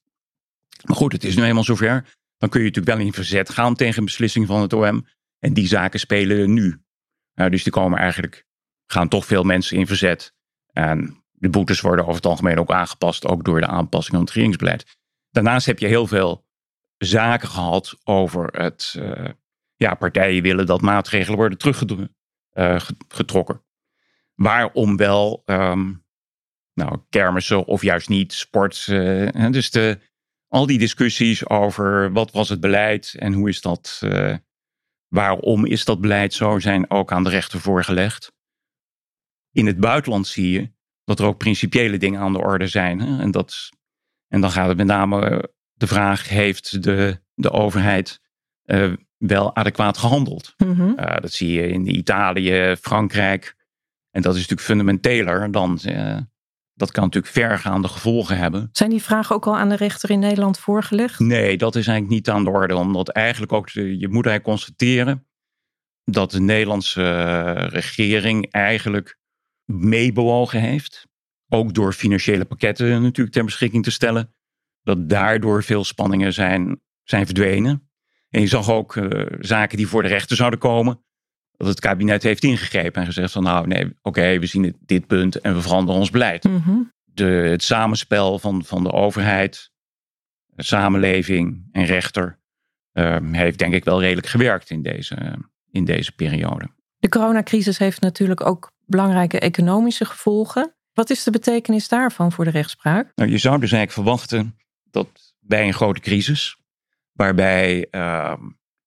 Maar 0.84 0.96
goed, 0.96 1.12
het 1.12 1.24
is 1.24 1.36
nu 1.36 1.42
eenmaal 1.42 1.64
zover. 1.64 2.16
Dan 2.36 2.48
kun 2.48 2.60
je 2.60 2.66
natuurlijk 2.66 2.96
wel 2.96 3.06
in 3.06 3.12
verzet 3.12 3.50
gaan 3.50 3.74
tegen 3.74 3.98
een 3.98 4.04
beslissing 4.04 4.46
van 4.46 4.60
het 4.60 4.72
OM. 4.72 5.06
En 5.38 5.52
die 5.52 5.66
zaken 5.66 6.00
spelen 6.00 6.52
nu. 6.52 6.82
Dus 7.34 7.62
die 7.62 7.72
komen 7.72 7.98
eigenlijk, 7.98 8.44
gaan 8.86 9.08
toch 9.08 9.26
veel 9.26 9.42
mensen 9.42 9.76
in 9.76 9.86
verzet. 9.86 10.32
En 10.72 11.24
de 11.32 11.48
boetes 11.48 11.80
worden 11.80 12.04
over 12.04 12.16
het 12.16 12.26
algemeen 12.26 12.58
ook 12.58 12.70
aangepast, 12.70 13.26
ook 13.26 13.44
door 13.44 13.60
de 13.60 13.66
aanpassing 13.66 14.16
van 14.16 14.24
het 14.24 14.34
regeringsbeleid. 14.34 14.96
Daarnaast 15.30 15.66
heb 15.66 15.78
je 15.78 15.86
heel 15.86 16.06
veel 16.06 16.46
zaken 16.98 17.48
gehad 17.48 17.98
over 18.04 18.46
het. 18.62 18.94
Uh, 18.98 19.28
ja, 19.74 19.94
partijen 19.94 20.42
willen 20.42 20.66
dat 20.66 20.80
maatregelen 20.80 21.38
worden 21.38 21.58
teruggetrokken. 21.58 22.14
Uh, 23.54 23.66
Waarom 24.34 24.96
wel, 24.96 25.42
um, 25.46 26.04
nou, 26.74 26.98
kermissen 27.08 27.64
of 27.64 27.82
juist 27.82 28.08
niet, 28.08 28.32
sport. 28.32 28.86
Uh, 28.86 29.50
dus 29.50 29.70
de, 29.70 29.98
al 30.48 30.66
die 30.66 30.78
discussies 30.78 31.48
over 31.48 32.12
wat 32.12 32.32
was 32.32 32.48
het 32.48 32.60
beleid 32.60 33.14
en 33.18 33.32
hoe 33.32 33.48
is 33.48 33.60
dat. 33.60 34.02
waarom 35.08 35.66
is 35.66 35.84
dat 35.84 36.00
beleid 36.00 36.34
zo, 36.34 36.58
zijn 36.58 36.90
ook 36.90 37.12
aan 37.12 37.24
de 37.24 37.30
rechter 37.30 37.60
voorgelegd. 37.60 38.32
In 39.52 39.66
het 39.66 39.80
buitenland 39.80 40.26
zie 40.26 40.50
je 40.50 40.72
dat 41.04 41.18
er 41.18 41.26
ook 41.26 41.38
principiële 41.38 41.96
dingen 41.96 42.20
aan 42.20 42.32
de 42.32 42.38
orde 42.38 42.66
zijn. 42.66 43.00
Hè? 43.00 43.20
En, 43.20 43.30
dat, 43.30 43.70
en 44.28 44.40
dan 44.40 44.50
gaat 44.50 44.68
het 44.68 44.76
met 44.76 44.86
name 44.86 45.50
de 45.78 45.86
vraag: 45.86 46.28
heeft 46.28 46.82
de, 46.82 47.20
de 47.34 47.50
overheid 47.50 48.20
uh, 48.64 48.92
wel 49.16 49.56
adequaat 49.56 49.98
gehandeld? 49.98 50.54
Mm 50.56 50.72
-hmm. 50.72 50.94
uh, 50.98 51.16
dat 51.20 51.32
zie 51.32 51.52
je 51.52 51.68
in 51.68 51.96
Italië, 51.96 52.76
Frankrijk. 52.80 53.56
En 54.10 54.22
dat 54.22 54.32
is 54.34 54.40
natuurlijk 54.40 54.68
fundamenteler 54.68 55.50
dan. 55.50 55.78
Uh, 55.84 56.18
dat 56.74 56.90
kan 56.90 57.04
natuurlijk 57.04 57.32
vergaande 57.32 57.88
gevolgen 57.88 58.38
hebben. 58.38 58.68
Zijn 58.72 58.90
die 58.90 59.02
vragen 59.02 59.34
ook 59.34 59.46
al 59.46 59.58
aan 59.58 59.68
de 59.68 59.76
rechter 59.76 60.10
in 60.10 60.18
Nederland 60.18 60.58
voorgelegd? 60.58 61.18
Nee, 61.18 61.56
dat 61.56 61.76
is 61.76 61.86
eigenlijk 61.86 62.16
niet 62.16 62.30
aan 62.30 62.44
de 62.44 62.50
orde. 62.50 62.76
Omdat 62.76 63.08
eigenlijk 63.08 63.52
ook, 63.52 63.68
je 63.68 64.08
moet 64.08 64.26
eigenlijk 64.26 64.42
constateren 64.42 65.26
dat 66.04 66.30
de 66.30 66.40
Nederlandse 66.40 67.52
regering 67.52 68.50
eigenlijk 68.50 69.18
meebewogen 69.64 70.60
heeft. 70.60 71.06
Ook 71.48 71.74
door 71.74 71.92
financiële 71.92 72.44
pakketten 72.44 73.02
natuurlijk 73.02 73.34
ter 73.34 73.44
beschikking 73.44 73.84
te 73.84 73.90
stellen 73.90 74.34
dat 74.88 75.08
daardoor 75.08 75.62
veel 75.64 75.84
spanningen 75.84 76.32
zijn, 76.32 76.80
zijn 77.02 77.26
verdwenen. 77.26 77.90
En 78.30 78.40
je 78.40 78.46
zag 78.46 78.70
ook 78.70 78.96
uh, 78.96 79.26
zaken 79.40 79.76
die 79.76 79.88
voor 79.88 80.02
de 80.02 80.08
rechter 80.08 80.36
zouden 80.36 80.58
komen, 80.58 81.00
dat 81.56 81.68
het 81.68 81.80
kabinet 81.80 82.22
heeft 82.22 82.44
ingegrepen 82.44 83.00
en 83.00 83.06
gezegd 83.06 83.32
van 83.32 83.42
nou 83.42 83.66
nee, 83.66 83.84
oké, 83.84 83.96
okay, 84.02 84.40
we 84.40 84.46
zien 84.46 84.76
dit 84.80 85.06
punt 85.06 85.40
en 85.40 85.54
we 85.54 85.62
veranderen 85.62 86.00
ons 86.00 86.10
beleid. 86.10 86.44
Mm 86.44 86.62
-hmm. 86.64 86.92
de, 87.04 87.24
het 87.24 87.62
samenspel 87.62 88.38
van, 88.38 88.64
van 88.64 88.82
de 88.82 88.92
overheid, 88.92 89.70
de 90.46 90.62
samenleving 90.62 91.68
en 91.72 91.84
rechter 91.84 92.38
uh, 92.92 93.16
heeft 93.32 93.58
denk 93.58 93.74
ik 93.74 93.84
wel 93.84 94.00
redelijk 94.00 94.26
gewerkt 94.26 94.70
in 94.70 94.82
deze, 94.82 95.38
in 95.70 95.84
deze 95.84 96.12
periode. 96.12 96.68
De 96.98 97.08
coronacrisis 97.08 97.78
heeft 97.78 98.00
natuurlijk 98.00 98.46
ook 98.46 98.70
belangrijke 98.86 99.38
economische 99.38 100.04
gevolgen. 100.04 100.74
Wat 100.92 101.10
is 101.10 101.22
de 101.22 101.30
betekenis 101.30 101.88
daarvan 101.88 102.32
voor 102.32 102.44
de 102.44 102.50
rechtspraak? 102.50 103.12
Nou, 103.14 103.30
je 103.30 103.38
zou 103.38 103.60
dus 103.60 103.72
eigenlijk 103.72 103.92
verwachten 103.92 104.58
dat 104.90 105.34
bij 105.40 105.66
een 105.66 105.74
grote 105.74 106.00
crisis, 106.00 106.56
waarbij 107.12 107.86
uh, 107.90 108.34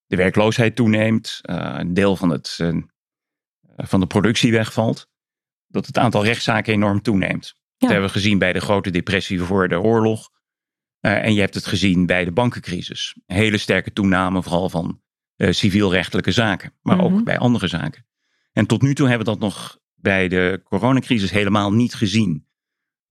de 0.05 0.15
werkloosheid 0.15 0.75
toeneemt, 0.75 1.39
uh, 1.41 1.75
een 1.77 1.93
deel 1.93 2.15
van, 2.15 2.29
het, 2.29 2.57
uh, 2.61 2.81
van 3.77 3.99
de 3.99 4.07
productie 4.07 4.51
wegvalt, 4.51 5.07
dat 5.67 5.85
het 5.85 5.97
aantal 5.97 6.23
rechtszaken 6.23 6.73
enorm 6.73 7.01
toeneemt. 7.01 7.45
Ja. 7.45 7.53
Dat 7.77 7.89
hebben 7.89 8.07
we 8.07 8.13
gezien 8.13 8.37
bij 8.37 8.53
de 8.53 8.59
grote 8.59 8.89
depressie 8.89 9.41
voor 9.41 9.67
de 9.67 9.79
oorlog. 9.79 10.29
en 10.99 11.33
je 11.33 11.39
hebt 11.39 11.55
het 11.55 11.65
gezien 11.65 12.05
bij 12.05 12.25
de 12.25 12.31
bankencrisis. 12.31 13.15
Een 13.25 13.35
hele 13.35 13.57
sterke 13.57 13.93
toename, 13.93 14.43
vooral 14.43 14.69
van 14.69 15.01
civielrechtelijke 15.37 16.31
zaken, 16.31 16.73
maar 16.81 16.95
mm 16.95 17.01
-hmm. 17.05 17.17
ook 17.17 17.23
bij 17.23 17.37
andere 17.37 17.67
zaken. 17.67 18.05
En 18.51 18.65
tot 18.65 18.81
nu 18.81 18.95
toe 18.95 19.07
hebben 19.07 19.25
we 19.25 19.31
dat 19.31 19.41
nog 19.41 19.79
bij 19.95 20.27
de 20.27 20.61
coronacrisis 20.63 21.31
helemaal 21.31 21.73
niet 21.73 21.93
gezien. 21.93 22.47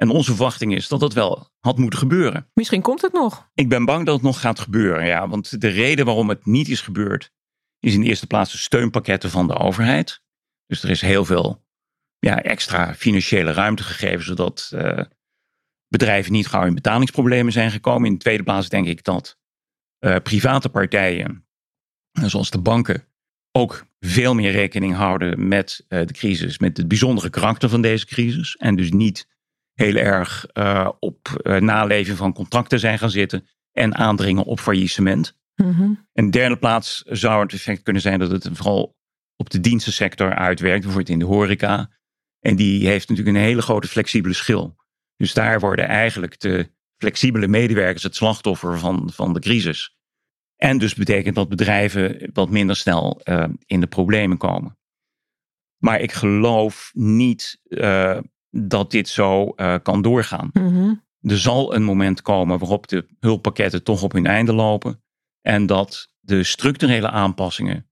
En 0.00 0.10
onze 0.10 0.30
verwachting 0.34 0.74
is 0.74 0.88
dat 0.88 1.00
dat 1.00 1.12
wel 1.12 1.50
had 1.58 1.78
moeten 1.78 1.98
gebeuren. 1.98 2.50
Misschien 2.54 2.82
komt 2.82 3.02
het 3.02 3.12
nog. 3.12 3.50
Ik 3.54 3.68
ben 3.68 3.84
bang 3.84 4.06
dat 4.06 4.14
het 4.14 4.24
nog 4.24 4.40
gaat 4.40 4.60
gebeuren, 4.60 5.06
ja. 5.06 5.28
Want 5.28 5.60
de 5.60 5.68
reden 5.68 6.04
waarom 6.04 6.28
het 6.28 6.46
niet 6.46 6.68
is 6.68 6.80
gebeurd, 6.80 7.32
is 7.78 7.94
in 7.94 8.00
de 8.00 8.06
eerste 8.06 8.26
plaats 8.26 8.52
de 8.52 8.58
steunpakketten 8.58 9.30
van 9.30 9.46
de 9.46 9.54
overheid. 9.54 10.22
Dus 10.66 10.82
er 10.82 10.90
is 10.90 11.00
heel 11.00 11.24
veel 11.24 11.64
ja, 12.18 12.42
extra 12.42 12.94
financiële 12.94 13.52
ruimte 13.52 13.82
gegeven, 13.82 14.24
zodat 14.24 14.70
uh, 14.74 15.02
bedrijven 15.88 16.32
niet 16.32 16.46
gauw 16.46 16.66
in 16.66 16.74
betalingsproblemen 16.74 17.52
zijn 17.52 17.70
gekomen. 17.70 18.06
In 18.06 18.12
de 18.12 18.20
tweede 18.20 18.42
plaats 18.42 18.68
denk 18.68 18.86
ik 18.86 19.04
dat 19.04 19.38
uh, 20.04 20.16
private 20.22 20.68
partijen, 20.68 21.46
zoals 22.12 22.50
de 22.50 22.60
banken, 22.60 23.06
ook 23.52 23.86
veel 23.98 24.34
meer 24.34 24.50
rekening 24.50 24.94
houden 24.94 25.48
met 25.48 25.84
uh, 25.88 26.06
de 26.06 26.12
crisis, 26.12 26.58
met 26.58 26.76
het 26.76 26.88
bijzondere 26.88 27.30
karakter 27.30 27.68
van 27.68 27.82
deze 27.82 28.06
crisis. 28.06 28.56
En 28.56 28.76
dus 28.76 28.90
niet 28.90 29.28
heel 29.80 29.96
erg 29.96 30.46
uh, 30.54 30.88
op 30.98 31.40
uh, 31.42 31.56
naleving 31.56 32.16
van 32.16 32.32
contracten 32.32 32.78
zijn 32.78 32.98
gaan 32.98 33.10
zitten 33.10 33.46
en 33.72 33.94
aandringen 33.94 34.44
op 34.44 34.60
faillissement. 34.60 35.38
Mm-hmm. 35.54 36.06
In 36.12 36.30
derde 36.30 36.56
plaats 36.56 37.02
zou 37.06 37.42
het 37.42 37.52
effect 37.52 37.82
kunnen 37.82 38.02
zijn 38.02 38.18
dat 38.18 38.30
het 38.30 38.48
vooral 38.52 38.96
op 39.36 39.50
de 39.50 39.60
dienstensector 39.60 40.34
uitwerkt, 40.34 40.80
bijvoorbeeld 40.80 41.12
in 41.12 41.18
de 41.18 41.34
horeca. 41.34 41.90
En 42.40 42.56
die 42.56 42.86
heeft 42.86 43.08
natuurlijk 43.08 43.36
een 43.36 43.42
hele 43.42 43.62
grote 43.62 43.88
flexibele 43.88 44.34
schil. 44.34 44.76
Dus 45.16 45.34
daar 45.34 45.60
worden 45.60 45.88
eigenlijk 45.88 46.40
de 46.40 46.70
flexibele 46.96 47.48
medewerkers 47.48 48.02
het 48.02 48.16
slachtoffer 48.16 48.78
van, 48.78 49.10
van 49.12 49.32
de 49.32 49.40
crisis. 49.40 49.96
En 50.56 50.78
dus 50.78 50.94
betekent 50.94 51.34
dat 51.34 51.48
bedrijven 51.48 52.30
wat 52.32 52.50
minder 52.50 52.76
snel 52.76 53.20
uh, 53.24 53.44
in 53.66 53.80
de 53.80 53.86
problemen 53.86 54.36
komen. 54.36 54.78
Maar 55.78 56.00
ik 56.00 56.12
geloof 56.12 56.90
niet 56.94 57.60
uh, 57.64 58.18
dat 58.50 58.90
dit 58.90 59.08
zo 59.08 59.52
uh, 59.56 59.74
kan 59.82 60.02
doorgaan. 60.02 60.50
Mm-hmm. 60.52 61.02
Er 61.20 61.38
zal 61.38 61.74
een 61.74 61.82
moment 61.82 62.22
komen 62.22 62.58
waarop 62.58 62.88
de 62.88 63.06
hulppakketten 63.20 63.82
toch 63.82 64.02
op 64.02 64.12
hun 64.12 64.26
einde 64.26 64.52
lopen. 64.52 65.02
En 65.40 65.66
dat 65.66 66.14
de 66.20 66.42
structurele 66.42 67.10
aanpassingen 67.10 67.90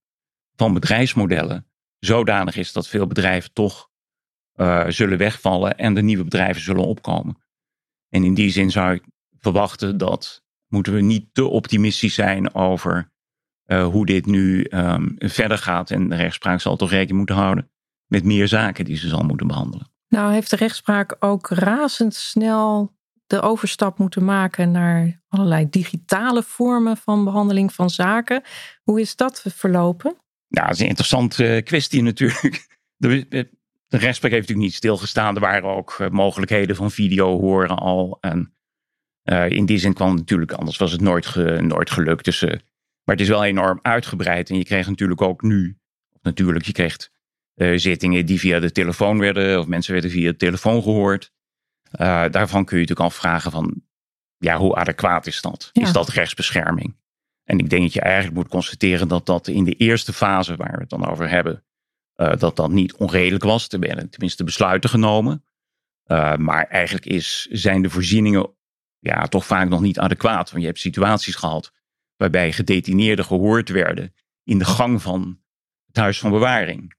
van 0.57 0.75
bedrijfsmodellen 0.75 1.67
zodanig 1.99 2.57
is 2.57 2.73
dat 2.73 2.89
veel 2.89 3.07
bedrijven 3.07 3.53
toch 3.53 3.91
zullen 4.89 5.19
wegvallen 5.19 5.79
en 5.79 5.95
de 5.95 6.03
nieuwe 6.03 6.25
bedrijven 6.25 6.63
zullen 6.63 6.85
opkomen. 6.85 7.37
En 8.09 8.25
in 8.25 8.35
die 8.35 8.51
zin 8.51 8.71
zou 8.71 8.95
ik 8.95 9.05
verwachten 9.39 9.99
dat 9.99 10.45
moeten 10.67 10.95
we 10.95 11.01
niet 11.01 11.35
te 11.35 11.45
optimistisch 11.45 12.15
zijn 12.15 12.55
over 12.55 13.13
uh, 13.67 13.87
hoe 13.87 14.07
dit 14.07 14.27
nu 14.27 14.67
um, 14.71 15.15
verder 15.19 15.59
gaat. 15.59 15.91
En 15.91 16.09
de 16.09 16.17
rechtspraak 16.17 16.61
zal 16.61 16.77
toch 16.77 16.91
rekening 16.91 17.17
moeten 17.17 17.37
houden 17.37 17.71
met 18.07 18.25
meer 18.25 18.49
zaken 18.49 18.85
die 18.85 18.97
ze 18.97 19.09
zal 19.09 19.23
moeten 19.23 19.47
behandelen. 19.47 19.91
Nou, 20.09 20.33
heeft 20.33 20.51
de 20.51 20.57
rechtspraak 20.57 21.17
ook 21.19 21.49
razendsnel 21.49 22.97
de 23.27 23.41
overstap 23.41 23.99
moeten 23.99 24.25
maken 24.25 24.71
naar 24.71 25.21
allerlei 25.29 25.69
digitale 25.71 26.43
vormen 26.43 26.97
van 26.97 27.25
behandeling 27.25 27.73
van 27.73 27.91
zaken. 27.91 28.43
Hoe 28.83 29.01
is 29.01 29.17
dat 29.17 29.45
verlopen? 29.55 30.17
Nou, 30.49 30.67
dat 30.67 30.75
is 30.75 30.83
een 30.83 30.89
interessante 30.89 31.61
kwestie 31.65 32.03
natuurlijk. 32.03 32.67
De, 33.01 33.27
de 33.29 33.97
rechtspraak 33.97 34.31
heeft 34.31 34.49
natuurlijk 34.49 34.69
niet 34.69 34.75
stilgestaan. 34.75 35.35
Er 35.35 35.41
waren 35.41 35.77
ook 35.77 35.97
eh, 35.99 36.09
mogelijkheden 36.09 36.77
van 36.77 36.91
video 36.91 37.41
horen 37.41 37.77
al. 37.77 38.19
En 38.21 38.53
in 39.49 39.67
die 39.67 39.79
zin 39.79 39.93
kwam 39.93 40.09
het 40.09 40.19
natuurlijk, 40.19 40.53
anders 40.53 40.77
was 40.77 40.93
het 40.93 41.01
nooit, 41.01 41.35
nooit 41.61 41.91
gelukt. 41.91 42.25
Dus, 42.25 42.41
maar 42.41 42.61
het 43.05 43.21
is 43.21 43.29
wel 43.29 43.45
enorm 43.45 43.79
uitgebreid. 43.83 44.51
En 44.51 44.57
je 44.57 44.65
kreeg 44.65 44.87
natuurlijk 44.89 45.23
ook 45.23 45.43
nu, 45.43 45.79
natuurlijk, 46.23 46.65
je 46.65 46.73
kreeg 46.73 47.09
zittingen 47.75 48.27
die 48.27 48.39
via 48.39 48.61
de 48.61 48.73
telefoon 48.73 49.19
werden, 49.19 49.59
of 49.59 49.67
mensen 49.67 49.93
werden 49.93 50.11
via 50.11 50.31
de 50.31 50.37
telefoon 50.37 50.83
gehoord. 50.83 51.33
daarvan 52.31 52.65
kun 52.65 52.77
je 52.79 52.83
natuurlijk 52.83 53.01
afvragen 53.01 53.51
van, 53.51 53.83
ja, 54.37 54.57
hoe 54.57 54.75
adequaat 54.75 55.27
is 55.27 55.41
dat? 55.41 55.71
Ja. 55.73 55.83
Is 55.83 55.93
dat 55.93 56.09
rechtsbescherming? 56.09 56.97
En 57.45 57.59
ik 57.59 57.71
denk 57.71 57.83
dat 57.83 57.93
je 57.93 58.01
eigenlijk 58.01 58.37
moet 58.37 58.49
constateren 58.49 59.09
dat 59.09 59.27
dat 59.27 59.49
in 59.49 59.65
de 59.65 59.75
eerste 59.75 60.13
fase 60.13 60.57
waar 60.57 60.73
we 60.73 60.81
het 60.81 60.91
dan 60.91 61.09
over 61.09 61.29
hebben, 61.29 61.65
dat 62.15 62.57
dat 62.57 62.71
niet 62.71 62.95
onredelijk 62.95 63.45
was. 63.45 63.69
Er 63.69 63.79
werden 63.79 64.11
tenminste 64.11 64.45
besluiten 64.45 64.91
genomen. 64.91 65.45
maar 66.39 66.67
eigenlijk 66.67 67.07
is, 67.07 67.49
zijn 67.51 67.83
de 67.83 67.91
voorzieningen 67.91 68.57
ja, 68.99 69.27
toch 69.27 69.47
vaak 69.47 69.69
nog 69.69 69.81
niet 69.81 69.99
adequaat. 69.99 70.51
Want 70.51 70.63
je 70.63 70.69
hebt 70.69 70.81
situaties 70.81 71.35
gehad 71.35 71.73
waarbij 72.17 72.53
gedetineerden 72.53 73.25
gehoord 73.25 73.69
werden 73.69 74.15
in 74.45 74.59
de 74.59 74.65
gang 74.65 75.03
van 75.03 75.41
het 75.87 75.97
huis 75.97 76.19
van 76.19 76.31
bewaring. 76.31 76.97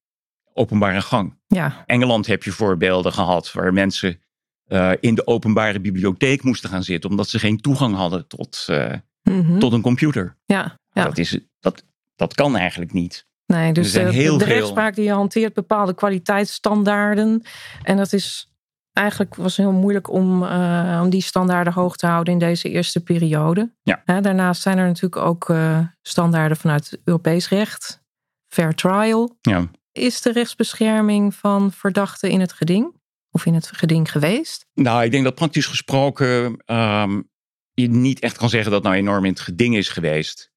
Openbare 0.59 1.01
gang. 1.01 1.37
Ja. 1.47 1.83
Engeland 1.85 2.27
heb 2.27 2.43
je 2.43 2.51
voorbeelden 2.51 3.13
gehad 3.13 3.51
waar 3.51 3.73
mensen 3.73 4.19
uh, 4.67 4.91
in 4.99 5.15
de 5.15 5.27
openbare 5.27 5.79
bibliotheek 5.79 6.43
moesten 6.43 6.69
gaan 6.69 6.83
zitten 6.83 7.09
omdat 7.09 7.29
ze 7.29 7.39
geen 7.39 7.57
toegang 7.57 7.95
hadden 7.95 8.27
tot, 8.27 8.65
uh, 8.69 8.93
mm-hmm. 9.23 9.59
tot 9.59 9.73
een 9.73 9.81
computer. 9.81 10.37
Ja, 10.45 10.79
ja. 10.91 11.03
Dat, 11.03 11.17
is, 11.17 11.39
dat, 11.59 11.83
dat 12.15 12.33
kan 12.33 12.57
eigenlijk 12.57 12.93
niet. 12.93 13.27
Nee, 13.45 13.73
dus 13.73 13.91
de, 13.91 14.03
de, 14.03 14.37
de 14.37 14.45
rechtspraak 14.45 14.95
die 14.95 15.03
je 15.03 15.11
hanteert 15.11 15.53
bepaalde 15.53 15.93
kwaliteitsstandaarden. 15.93 17.43
En 17.83 17.97
dat 17.97 18.13
is 18.13 18.53
eigenlijk 18.93 19.35
was 19.35 19.57
heel 19.57 19.71
moeilijk 19.71 20.09
om, 20.11 20.43
uh, 20.43 20.99
om 21.03 21.09
die 21.09 21.21
standaarden 21.21 21.73
hoog 21.73 21.95
te 21.95 22.07
houden 22.07 22.33
in 22.33 22.39
deze 22.39 22.69
eerste 22.69 23.03
periode. 23.03 23.73
Ja. 23.83 24.21
daarnaast 24.21 24.61
zijn 24.61 24.77
er 24.77 24.87
natuurlijk 24.87 25.21
ook 25.21 25.53
standaarden 26.01 26.57
vanuit 26.57 26.99
Europees 27.03 27.49
recht. 27.49 28.01
Fair 28.47 28.75
trial. 28.75 29.37
Ja. 29.41 29.69
Is 29.99 30.21
de 30.21 30.31
rechtsbescherming 30.31 31.35
van 31.35 31.71
verdachten 31.71 32.29
in 32.29 32.39
het 32.39 32.53
geding? 32.53 32.97
Of 33.31 33.45
in 33.45 33.53
het 33.53 33.67
geding 33.67 34.11
geweest? 34.11 34.65
Nou, 34.73 35.03
ik 35.03 35.11
denk 35.11 35.23
dat 35.23 35.35
praktisch 35.35 35.65
gesproken 35.65 36.63
um, 36.65 37.29
je 37.73 37.87
niet 37.87 38.19
echt 38.19 38.37
kan 38.37 38.49
zeggen 38.49 38.71
dat 38.71 38.83
nou 38.83 38.95
enorm 38.95 39.25
in 39.25 39.31
het 39.31 39.39
geding 39.39 39.75
is 39.75 39.89
geweest. 39.89 40.51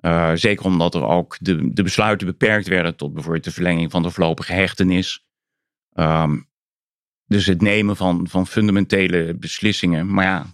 Uh, 0.00 0.32
zeker 0.34 0.64
omdat 0.64 0.94
er 0.94 1.04
ook 1.04 1.36
de, 1.40 1.72
de 1.72 1.82
besluiten 1.82 2.26
beperkt 2.26 2.68
werden 2.68 2.96
tot 2.96 3.12
bijvoorbeeld 3.12 3.44
de 3.44 3.50
verlenging 3.50 3.90
van 3.90 4.02
de 4.02 4.10
voorlopige 4.10 4.52
hechtenis. 4.52 5.24
Um, 5.94 6.48
dus 7.26 7.46
het 7.46 7.60
nemen 7.60 7.96
van, 7.96 8.28
van 8.28 8.46
fundamentele 8.46 9.34
beslissingen. 9.34 10.12
Maar 10.12 10.24
ja, 10.24 10.46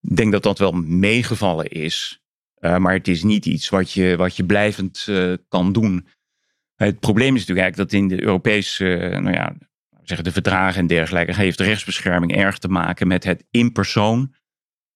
ik 0.00 0.16
denk 0.16 0.32
dat 0.32 0.42
dat 0.42 0.58
wel 0.58 0.72
meegevallen 0.72 1.68
is. 1.68 2.20
Uh, 2.60 2.76
maar 2.76 2.92
het 2.92 3.08
is 3.08 3.22
niet 3.22 3.46
iets 3.46 3.68
wat 3.68 3.92
je, 3.92 4.16
wat 4.16 4.36
je 4.36 4.44
blijvend 4.44 5.06
uh, 5.08 5.34
kan 5.48 5.72
doen. 5.72 6.06
Het 6.76 7.00
probleem 7.00 7.34
is 7.34 7.46
natuurlijk 7.46 7.66
eigenlijk 7.66 7.90
dat 7.90 8.00
in 8.00 8.08
de 8.08 8.22
Europese, 8.22 8.84
uh, 8.84 9.18
nou 9.18 9.34
ja, 9.34 9.56
zeggen 10.02 10.24
de 10.24 10.32
verdragen 10.32 10.80
en 10.80 10.86
dergelijke, 10.86 11.34
heeft 11.34 11.60
rechtsbescherming 11.60 12.36
erg 12.36 12.58
te 12.58 12.68
maken 12.68 13.06
met 13.06 13.24
het 13.24 13.44
in 13.50 13.72
persoon 13.72 14.34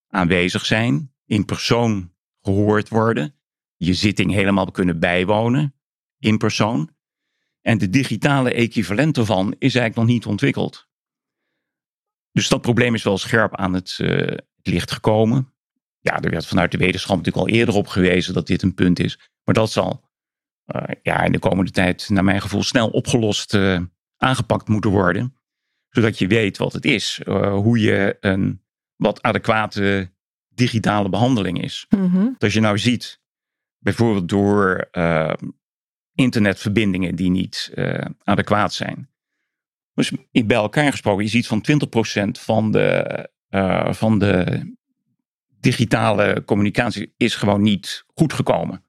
aanwezig 0.08 0.66
zijn, 0.66 1.12
in 1.26 1.44
persoon 1.44 2.12
gehoord 2.40 2.88
worden, 2.88 3.34
je 3.76 3.94
zitting 3.94 4.32
helemaal 4.32 4.70
kunnen 4.70 4.98
bijwonen, 4.98 5.74
in 6.18 6.38
persoon. 6.38 6.90
En 7.60 7.78
de 7.78 7.90
digitale 7.90 8.52
equivalent 8.52 9.16
ervan 9.16 9.54
is 9.58 9.74
eigenlijk 9.74 9.96
nog 9.96 10.06
niet 10.06 10.26
ontwikkeld. 10.26 10.88
Dus 12.32 12.48
dat 12.48 12.60
probleem 12.60 12.94
is 12.94 13.02
wel 13.02 13.18
scherp 13.18 13.56
aan 13.56 13.72
het, 13.72 13.98
uh, 14.00 14.36
licht 14.62 14.90
gekomen. 14.90 15.52
Ja, 15.98 16.20
er 16.20 16.30
werd 16.30 16.46
vanuit 16.46 16.70
de 16.70 16.78
wetenschap 16.78 17.16
natuurlijk 17.16 17.46
al 17.46 17.54
eerder 17.54 17.74
op 17.74 17.86
gewezen 17.86 18.34
dat 18.34 18.46
dit 18.46 18.62
een 18.62 18.74
punt 18.74 18.98
is. 18.98 19.18
Maar 19.44 19.54
dat 19.54 19.70
zal 19.70 20.09
ja, 21.02 21.22
in 21.22 21.33
de 21.33 21.38
komende 21.38 21.70
tijd, 21.70 22.09
naar 22.09 22.24
mijn 22.24 22.40
gevoel, 22.40 22.62
snel 22.62 22.88
opgelost 22.88 23.54
uh, 23.54 23.80
aangepakt 24.16 24.68
moeten 24.68 24.90
worden. 24.90 25.35
Zodat 25.88 26.18
je 26.18 26.26
weet 26.26 26.59
wat 26.59 26.72
het 26.72 26.85
is. 26.85 27.20
hoe 27.50 27.78
je 27.78 28.16
een 28.20 28.62
wat 28.96 29.22
adequate 29.22 30.11
digitale 30.48 31.09
behandeling 31.09 31.62
is. 31.62 31.87
Als 32.38 32.52
je 32.52 32.61
nou 32.61 32.78
ziet, 32.78 33.20
bijvoorbeeld 33.78 34.28
door 34.28 34.90
internetverbindingen 36.20 37.14
die 37.14 37.30
niet 37.30 37.72
uh, 37.74 38.04
adequaat 38.24 38.72
zijn. 38.72 39.09
Dus 39.94 40.12
bij 40.33 40.56
elkaar 40.56 40.90
gesproken, 40.90 41.24
je 41.24 41.30
ziet 41.30 41.46
van 41.46 41.64
20% 42.28 42.30
van 42.30 42.72
de, 42.72 43.28
uh, 43.50 43.92
van 43.92 44.18
de 44.18 44.62
digitale 45.61 46.42
communicatie 46.44 47.14
is 47.16 47.35
gewoon 47.35 47.62
niet 47.62 48.04
goed 48.14 48.33
gekomen. 48.33 48.85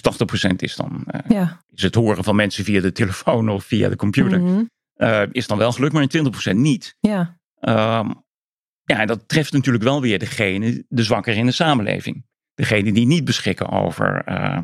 Dus 0.00 0.48
80% 0.50 0.62
is 0.62 0.76
dan 0.76 1.04
eh, 1.06 1.20
Ja. 1.28 1.64
is 1.70 1.82
het 1.82 1.94
horen 1.94 2.24
van 2.24 2.36
mensen 2.36 2.64
via 2.64 2.80
de 2.80 2.92
telefoon 2.92 3.48
of 3.48 3.64
via 3.64 3.88
de 3.88 3.96
computer. 3.96 4.40
Mhm. 4.40 4.64
Eh, 4.94 5.22
is 5.32 5.46
dan 5.46 5.58
wel 5.58 5.72
gelukt, 5.72 5.92
maar 5.92 6.02
in 6.02 6.08
20% 6.08 6.56
niet. 6.58 6.96
Ja. 7.00 7.40
Ehm, 7.60 8.10
ja, 8.84 9.00
en 9.00 9.06
dat 9.06 9.28
treft 9.28 9.52
natuurlijk 9.52 9.84
wel 9.84 10.00
weer 10.00 10.18
degene, 10.18 10.84
de 10.88 11.02
zwakkeren 11.02 11.38
in 11.38 11.46
de 11.46 11.52
samenleving. 11.52 12.26
Degene 12.54 12.92
die 12.92 13.06
niet 13.06 13.24
beschikken 13.24 13.68
over 13.68 14.22
eh, 14.24 14.58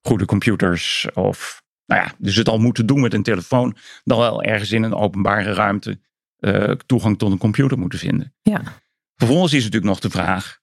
goede 0.00 0.24
computers 0.24 1.08
of, 1.14 1.62
nou 1.86 2.02
ja, 2.02 2.12
dus 2.18 2.36
het 2.36 2.48
al 2.48 2.58
moeten 2.58 2.86
doen 2.86 3.00
met 3.00 3.14
een 3.14 3.22
telefoon, 3.22 3.76
dan 4.04 4.18
wel 4.18 4.42
ergens 4.42 4.72
in 4.72 4.82
een 4.82 4.94
openbare 4.94 5.52
ruimte 5.52 6.00
toegang 6.86 7.18
tot 7.18 7.32
een 7.32 7.38
computer 7.38 7.78
moeten 7.78 7.98
vinden. 7.98 8.34
Ja. 8.42 8.62
Vervolgens 9.14 9.52
is 9.52 9.64
natuurlijk 9.64 9.92
nog 9.92 10.00
de 10.00 10.10
vraag, 10.10 10.58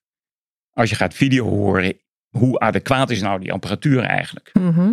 als 0.70 0.90
je 0.90 0.96
gaat 0.96 1.14
video 1.14 1.44
horen, 1.48 2.00
hoe 2.28 2.58
adequaat 2.58 3.10
is 3.10 3.20
nou 3.20 3.40
die 3.40 3.52
apparatuur 3.52 4.02
eigenlijk? 4.02 4.50
Mhm. 4.52 4.92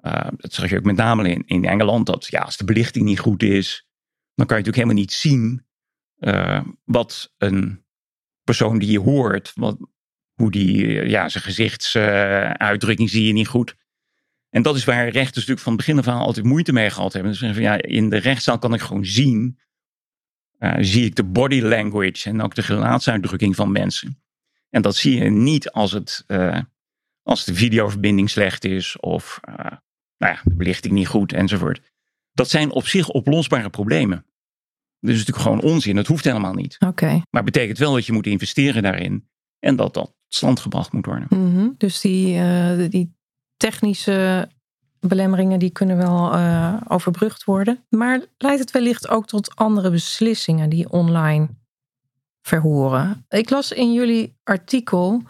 Uh, 0.00 0.26
dat 0.36 0.52
zag 0.52 0.70
je 0.70 0.76
ook 0.76 0.84
met 0.84 0.96
name 0.96 1.30
in, 1.30 1.42
in 1.46 1.64
Engeland. 1.64 2.06
Dat 2.06 2.26
ja, 2.26 2.40
als 2.40 2.56
de 2.56 2.64
belichting 2.64 3.04
niet 3.04 3.18
goed 3.18 3.42
is, 3.42 3.86
dan 4.34 4.46
kan 4.46 4.56
je 4.56 4.64
natuurlijk 4.64 4.76
helemaal 4.76 4.94
niet 4.94 5.12
zien 5.12 5.66
uh, 6.18 6.60
wat 6.84 7.34
een 7.36 7.84
persoon 8.44 8.78
die 8.78 8.90
je 8.90 9.00
hoort, 9.00 9.52
wat, 9.54 9.76
hoe 10.34 10.50
die, 10.50 10.86
ja, 11.08 11.28
zijn 11.28 11.44
gezichtsuitdrukking 11.44 13.10
zie 13.10 13.26
je 13.26 13.32
niet 13.32 13.48
goed. 13.48 13.76
En 14.50 14.62
dat 14.62 14.76
is 14.76 14.84
waar 14.84 15.08
rechters 15.08 15.34
natuurlijk 15.34 15.60
van 15.60 15.72
het 15.72 15.86
begin 15.86 15.98
af 15.98 16.08
aan 16.08 16.26
altijd 16.26 16.46
moeite 16.46 16.72
mee 16.72 16.90
gehad 16.90 17.12
hebben. 17.12 17.32
Dus 17.32 17.40
van, 17.40 17.62
ja, 17.62 17.82
in 17.82 18.08
de 18.10 18.16
rechtszaal 18.16 18.58
kan 18.58 18.74
ik 18.74 18.80
gewoon 18.80 19.04
zien, 19.04 19.58
uh, 20.58 20.74
zie 20.78 21.04
ik 21.04 21.14
de 21.14 21.24
body 21.24 21.60
language 21.60 22.28
en 22.28 22.42
ook 22.42 22.54
de 22.54 22.62
gelaatsuitdrukking 22.62 23.56
van 23.56 23.72
mensen. 23.72 24.22
En 24.70 24.82
dat 24.82 24.96
zie 24.96 25.22
je 25.22 25.30
niet 25.30 25.70
als 25.70 25.92
het 25.92 26.24
uh, 26.26 26.58
als 27.22 27.44
de 27.44 27.54
videoverbinding 27.54 28.30
slecht 28.30 28.64
is 28.64 29.00
of 29.00 29.40
uh, 29.48 29.54
nou 30.16 30.34
ja, 30.34 30.40
de 30.44 30.54
belichting 30.54 30.94
niet 30.94 31.08
goed 31.08 31.32
enzovoort. 31.32 31.80
Dat 32.32 32.50
zijn 32.50 32.70
op 32.70 32.86
zich 32.86 33.08
oplosbare 33.08 33.70
problemen. 33.70 34.26
Dat 35.00 35.10
is 35.10 35.18
natuurlijk 35.18 35.46
gewoon 35.46 35.72
onzin. 35.72 35.96
Dat 35.96 36.06
hoeft 36.06 36.24
helemaal 36.24 36.54
niet. 36.54 36.76
Oké. 36.78 36.90
Okay. 36.90 37.12
Maar 37.12 37.42
het 37.42 37.52
betekent 37.52 37.78
wel 37.78 37.92
dat 37.92 38.06
je 38.06 38.12
moet 38.12 38.26
investeren 38.26 38.82
daarin. 38.82 39.28
En 39.58 39.76
dat 39.76 39.94
dat 39.94 40.04
tot 40.04 40.14
stand 40.28 40.60
gebracht 40.60 40.92
moet 40.92 41.06
worden. 41.06 41.26
Mm 41.30 41.54
-hmm. 41.54 41.74
Dus 41.78 42.00
die, 42.00 42.34
uh, 42.34 42.90
die 42.90 43.16
technische 43.56 44.48
belemmeringen 45.00 45.58
die 45.58 45.70
kunnen 45.70 45.96
wel 45.96 46.34
uh, 46.34 46.80
overbrugd 46.88 47.44
worden. 47.44 47.84
Maar 47.88 48.20
leidt 48.38 48.60
het 48.60 48.70
wellicht 48.70 49.08
ook 49.08 49.26
tot 49.26 49.56
andere 49.56 49.90
beslissingen 49.90 50.70
die 50.70 50.90
online 50.90 51.48
verhoren? 52.48 53.24
Ik 53.28 53.50
las 53.50 53.72
in 53.72 53.92
jullie 53.92 54.38
artikel 54.44 55.22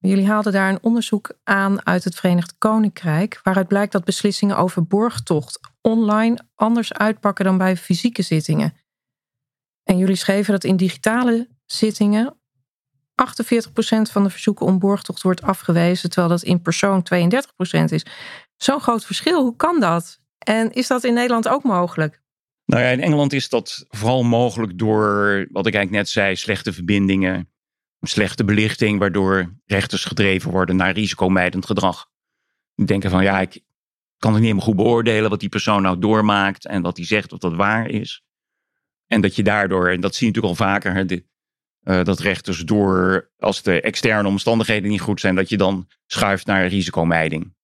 Jullie 0.00 0.26
haalden 0.26 0.52
daar 0.52 0.68
een 0.68 0.82
onderzoek 0.82 1.38
aan 1.44 1.86
uit 1.86 2.04
het 2.04 2.14
Verenigd 2.14 2.58
Koninkrijk, 2.58 3.40
waaruit 3.42 3.68
blijkt 3.68 3.92
dat 3.92 4.04
beslissingen 4.04 4.56
over 4.56 4.86
borgtocht 4.86 5.60
online 5.80 6.38
anders 6.54 6.92
uitpakken 6.92 7.44
dan 7.44 7.58
bij 7.58 7.76
fysieke 7.76 8.22
zittingen. 8.22 8.74
En 9.82 9.98
jullie 9.98 10.16
schreven 10.16 10.52
dat 10.52 10.64
in 10.64 10.76
digitale 10.76 11.48
zittingen 11.66 12.34
48% 12.34 12.34
van 14.10 14.22
de 14.22 14.30
verzoeken 14.30 14.66
om 14.66 14.78
borgtocht 14.78 15.22
wordt 15.22 15.42
afgewezen, 15.42 16.10
terwijl 16.10 16.32
dat 16.32 16.42
in 16.42 16.62
persoon 16.62 17.06
32% 17.14 17.84
is. 17.84 18.06
Zo'n 18.56 18.80
groot 18.80 19.04
verschil, 19.04 19.42
hoe 19.42 19.56
kan 19.56 19.80
dat? 19.80 20.20
En 20.38 20.72
is 20.72 20.86
dat 20.86 21.04
in 21.04 21.14
Nederland 21.14 21.48
ook 21.48 21.62
mogelijk? 21.62 22.22
Nou 22.70 22.82
ja, 22.82 22.88
in 22.88 23.00
Engeland 23.00 23.32
is 23.32 23.48
dat 23.48 23.86
vooral 23.88 24.22
mogelijk 24.22 24.78
door, 24.78 25.46
wat 25.50 25.66
ik 25.66 25.74
eigenlijk 25.74 25.90
net 25.90 26.08
zei, 26.08 26.36
slechte 26.36 26.72
verbindingen, 26.72 27.50
slechte 28.00 28.44
belichting, 28.44 28.98
waardoor 28.98 29.54
rechters 29.66 30.04
gedreven 30.04 30.50
worden 30.50 30.76
naar 30.76 30.92
risicomijdend 30.92 31.66
gedrag. 31.66 32.08
Denken 32.84 33.10
van 33.10 33.22
ja, 33.22 33.40
ik 33.40 33.60
kan 34.18 34.32
het 34.32 34.40
niet 34.40 34.50
helemaal 34.50 34.66
goed 34.66 34.76
beoordelen 34.76 35.30
wat 35.30 35.40
die 35.40 35.48
persoon 35.48 35.82
nou 35.82 35.98
doormaakt 35.98 36.66
en 36.66 36.82
wat 36.82 36.96
hij 36.96 37.06
zegt 37.06 37.32
of 37.32 37.38
dat 37.38 37.54
waar 37.54 37.88
is. 37.88 38.22
En 39.06 39.20
dat 39.20 39.36
je 39.36 39.42
daardoor, 39.42 39.88
en 39.88 40.00
dat 40.00 40.14
zie 40.14 40.26
je 40.26 40.32
natuurlijk 40.32 40.60
al 40.60 40.66
vaker, 40.66 41.06
de, 41.06 41.24
uh, 41.84 42.04
dat 42.04 42.18
rechters 42.18 42.60
door, 42.60 43.30
als 43.38 43.62
de 43.62 43.80
externe 43.80 44.28
omstandigheden 44.28 44.90
niet 44.90 45.00
goed 45.00 45.20
zijn, 45.20 45.34
dat 45.34 45.48
je 45.48 45.56
dan 45.56 45.88
schuift 46.06 46.46
naar 46.46 46.66
risicomijding. 46.66 47.54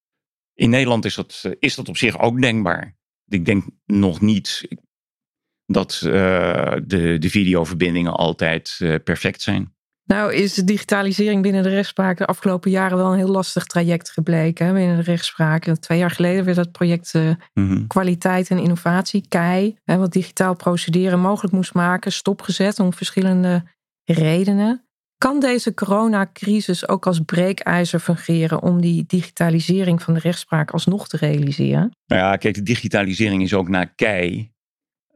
In 0.55 0.71
Nederland 0.71 1.05
is 1.05 1.15
dat, 1.15 1.51
is 1.59 1.75
dat 1.75 1.89
op 1.89 1.97
zich 1.97 2.19
ook 2.19 2.41
denkbaar. 2.41 2.97
Ik 3.29 3.45
denk 3.45 3.65
nog 3.85 4.21
niet 4.21 4.69
dat 5.67 6.03
uh, 6.05 6.13
de, 6.85 7.19
de 7.19 7.31
videoverbindingen 7.31 8.13
altijd 8.13 8.79
uh, 8.83 8.95
perfect 9.05 9.43
zijn. 9.43 9.75
Nou 10.07 10.35
is 10.35 10.55
de 10.55 10.65
digitalisering 10.65 11.43
binnen 11.43 11.63
de 11.63 11.69
rechtspraak 11.69 12.19
de 12.19 12.27
afgelopen 12.27 12.71
jaren 12.71 12.97
wel 12.97 13.13
een 13.13 13.19
heel 13.19 13.29
lastig 13.29 13.65
traject 13.65 14.11
gebleken 14.11 14.67
hè, 14.67 14.73
binnen 14.73 14.97
de 14.97 15.03
rechtspraak. 15.03 15.65
Twee 15.65 15.99
jaar 15.99 16.11
geleden 16.11 16.45
werd 16.45 16.57
dat 16.57 16.73
project 16.73 17.15
uh, 17.15 17.31
mm-hmm. 17.55 17.87
Kwaliteit 17.87 18.51
en 18.51 18.59
Innovatie, 18.59 19.27
KEI, 19.29 19.77
hè, 19.85 19.97
wat 19.97 20.13
digitaal 20.13 20.57
procederen 20.57 21.21
mogelijk 21.21 21.55
moest 21.55 21.75
maken, 21.75 22.13
stopgezet 22.13 22.81
om 22.81 22.93
verschillende 22.93 23.63
redenen. 24.05 24.85
Kan 25.19 25.41
deze 25.41 25.75
coronacrisis 25.75 26.89
ook 26.89 27.07
als 27.07 27.21
breekijzer 27.21 28.01
fungeren 28.01 28.63
om 28.63 28.81
die 28.81 29.05
digitalisering 29.07 30.03
van 30.03 30.15
de 30.15 30.21
rechtspraak 30.21 30.71
alsnog 30.71 31.09
te 31.09 31.17
realiseren? 31.17 31.97
Nou 32.07 32.23
ja, 32.23 32.37
kijk, 32.37 32.55
de 32.55 32.63
digitalisering 32.63 33.43
is 33.43 33.55
ook 33.55 33.69
naar 33.69 33.95
KEI 33.95 34.55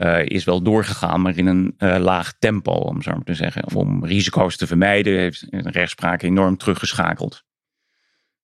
uh, 0.00 0.24
is 0.24 0.44
wel 0.44 0.62
doorgegaan, 0.62 1.20
maar 1.20 1.36
in 1.36 1.46
een 1.46 1.74
uh, 1.78 1.96
laag 1.98 2.38
tempo, 2.38 2.72
om 2.72 3.02
zo 3.02 3.10
maar 3.10 3.22
te 3.22 3.34
zeggen. 3.34 3.64
Of 3.64 3.76
om 3.76 4.04
risico's 4.04 4.56
te 4.56 4.66
vermijden, 4.66 5.18
heeft 5.18 5.50
de 5.50 5.70
rechtspraak 5.70 6.22
enorm 6.22 6.56
teruggeschakeld. 6.56 7.44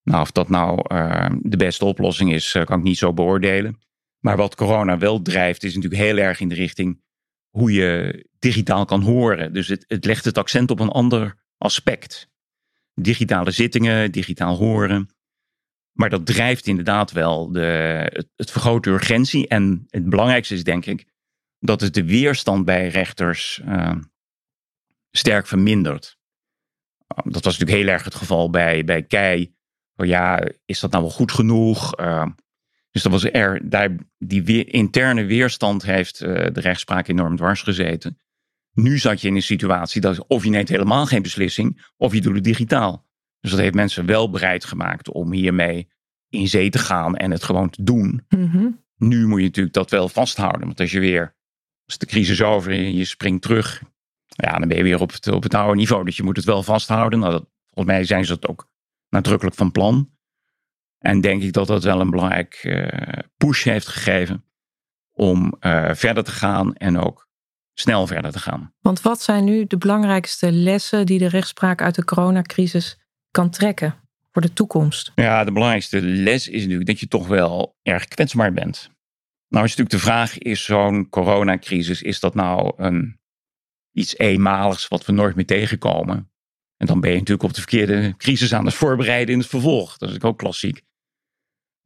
Nou, 0.02 0.20
of 0.20 0.32
dat 0.32 0.48
nou 0.48 0.84
uh, 0.92 1.30
de 1.40 1.56
beste 1.56 1.84
oplossing 1.84 2.32
is, 2.32 2.58
kan 2.64 2.78
ik 2.78 2.84
niet 2.84 2.98
zo 2.98 3.12
beoordelen. 3.12 3.78
Maar 4.18 4.36
wat 4.36 4.54
corona 4.54 4.98
wel 4.98 5.22
drijft, 5.22 5.64
is 5.64 5.74
natuurlijk 5.74 6.02
heel 6.02 6.16
erg 6.16 6.40
in 6.40 6.48
de 6.48 6.54
richting 6.54 7.00
hoe 7.50 7.72
je 7.72 8.24
digitaal 8.38 8.84
kan 8.84 9.02
horen. 9.02 9.52
Dus 9.52 9.68
het, 9.68 10.04
legt 10.04 10.24
het 10.24 10.38
accent 10.38 10.70
op 10.70 10.80
een 10.80 10.88
ander 10.88 11.34
aspect. 11.58 12.28
Digitale 12.94 13.50
zittingen, 13.50 14.12
digitaal 14.12 14.56
horen. 14.56 15.08
Maar 15.92 16.10
dat 16.10 16.26
drijft 16.26 16.66
inderdaad 16.66 17.12
wel 17.12 17.52
de, 17.52 18.26
het 18.36 18.50
vergroot 18.50 18.84
de 18.84 18.90
urgentie. 18.90 19.48
En 19.48 19.84
het 19.88 20.08
belangrijkste 20.08 20.54
is, 20.54 20.64
denk 20.64 20.86
ik, 20.86 21.06
dat 21.58 21.80
het 21.80 21.94
de 21.94 22.04
weerstand 22.04 22.64
bij 22.64 22.88
rechters 22.88 23.60
uh, 23.64 23.96
sterk 25.10 25.46
vermindert. 25.46 26.18
Uh, 27.16 27.32
dat 27.32 27.44
was 27.44 27.58
natuurlijk 27.58 27.84
heel 27.84 27.94
erg 27.94 28.04
het 28.04 28.14
geval 28.14 28.50
bij, 28.50 28.84
bij 28.84 29.02
Kei. 29.02 29.54
Oh 29.96 30.06
ja, 30.06 30.48
is 30.64 30.80
dat 30.80 30.90
nou 30.90 31.02
wel 31.02 31.12
goed 31.12 31.32
genoeg? 31.32 32.00
Uh, 32.00 32.26
dus 32.96 33.04
dat 33.04 33.12
was 33.12 33.24
er, 33.24 33.68
daar, 33.70 33.96
die 34.18 34.44
weer, 34.44 34.68
interne 34.68 35.24
weerstand 35.24 35.82
heeft 35.82 36.20
eh, 36.20 36.46
de 36.52 36.60
rechtspraak 36.60 37.08
enorm 37.08 37.36
dwars 37.36 37.62
gezeten. 37.62 38.18
Nu 38.72 38.98
zat 38.98 39.20
je 39.20 39.28
in 39.28 39.34
een 39.34 39.42
situatie 39.42 40.00
dat 40.00 40.26
of 40.26 40.44
je 40.44 40.50
neemt 40.50 40.68
helemaal 40.68 41.06
geen 41.06 41.22
beslissing, 41.22 41.86
of 41.96 42.14
je 42.14 42.20
doet 42.20 42.34
het 42.34 42.44
digitaal. 42.44 43.06
Dus 43.40 43.50
dat 43.50 43.60
heeft 43.60 43.74
mensen 43.74 44.06
wel 44.06 44.30
bereid 44.30 44.64
gemaakt 44.64 45.10
om 45.10 45.32
hiermee 45.32 45.88
in 46.28 46.48
zee 46.48 46.70
te 46.70 46.78
gaan 46.78 47.16
en 47.16 47.30
het 47.30 47.44
gewoon 47.44 47.70
te 47.70 47.82
doen. 47.82 48.24
Mm-hmm. 48.28 48.84
Nu 48.96 49.26
moet 49.26 49.38
je 49.38 49.46
natuurlijk 49.46 49.74
dat 49.74 49.90
wel 49.90 50.08
vasthouden. 50.08 50.66
Want 50.66 50.80
als 50.80 50.90
je 50.90 51.00
weer 51.00 51.35
als 51.86 51.98
de 51.98 52.06
crisis 52.06 52.42
over 52.42 52.72
en 52.72 52.96
je 52.96 53.04
springt 53.04 53.42
terug, 53.42 53.82
ja, 54.26 54.58
dan 54.58 54.68
ben 54.68 54.76
je 54.76 54.82
weer 54.82 55.00
op 55.00 55.12
het, 55.12 55.28
op 55.28 55.42
het 55.42 55.54
oude 55.54 55.76
niveau. 55.76 56.04
Dus 56.04 56.16
je 56.16 56.22
moet 56.22 56.36
het 56.36 56.44
wel 56.44 56.62
vasthouden. 56.62 57.18
Nou, 57.18 57.32
dat, 57.32 57.46
volgens 57.64 57.94
mij 57.96 58.04
zijn 58.04 58.24
ze 58.24 58.38
dat 58.38 58.50
ook 58.50 58.70
nadrukkelijk 59.08 59.56
van 59.56 59.72
plan. 59.72 60.10
En 60.98 61.20
denk 61.20 61.42
ik 61.42 61.52
dat 61.52 61.66
dat 61.66 61.84
wel 61.84 62.00
een 62.00 62.10
belangrijk 62.10 62.60
uh, 62.64 62.88
push 63.36 63.64
heeft 63.64 63.88
gegeven 63.88 64.44
om 65.12 65.56
uh, 65.60 65.90
verder 65.92 66.24
te 66.24 66.30
gaan 66.30 66.74
en 66.74 66.98
ook 66.98 67.28
snel 67.74 68.06
verder 68.06 68.32
te 68.32 68.38
gaan. 68.38 68.74
Want 68.80 69.02
wat 69.02 69.22
zijn 69.22 69.44
nu 69.44 69.66
de 69.66 69.78
belangrijkste 69.78 70.52
lessen 70.52 71.06
die 71.06 71.18
de 71.18 71.28
rechtspraak 71.28 71.82
uit 71.82 71.94
de 71.94 72.04
coronacrisis 72.04 72.98
kan 73.30 73.50
trekken 73.50 73.94
voor 74.32 74.42
de 74.42 74.52
toekomst? 74.52 75.12
Ja, 75.14 75.44
de 75.44 75.52
belangrijkste 75.52 76.02
les 76.02 76.48
is 76.48 76.60
natuurlijk 76.60 76.86
dat 76.86 77.00
je 77.00 77.08
toch 77.08 77.26
wel 77.26 77.76
erg 77.82 78.04
kwetsbaar 78.04 78.52
bent. 78.52 78.90
Nou 79.48 79.64
is 79.64 79.76
natuurlijk 79.76 79.90
de 79.90 80.10
vraag, 80.10 80.38
is 80.38 80.64
zo'n 80.64 81.08
coronacrisis, 81.08 82.02
is 82.02 82.20
dat 82.20 82.34
nou 82.34 82.72
een, 82.76 83.20
iets 83.92 84.18
eenmaligs 84.18 84.88
wat 84.88 85.04
we 85.04 85.12
nooit 85.12 85.36
meer 85.36 85.46
tegenkomen? 85.46 86.30
En 86.76 86.86
dan 86.86 87.00
ben 87.00 87.10
je 87.10 87.16
natuurlijk 87.16 87.48
op 87.48 87.54
de 87.54 87.60
verkeerde 87.60 88.14
crisis 88.16 88.54
aan 88.54 88.64
het 88.64 88.74
voorbereiden 88.74 89.34
in 89.34 89.40
het 89.40 89.48
vervolg. 89.48 89.96
Dat 89.96 90.10
is 90.10 90.20
ook 90.20 90.38
klassiek. 90.38 90.82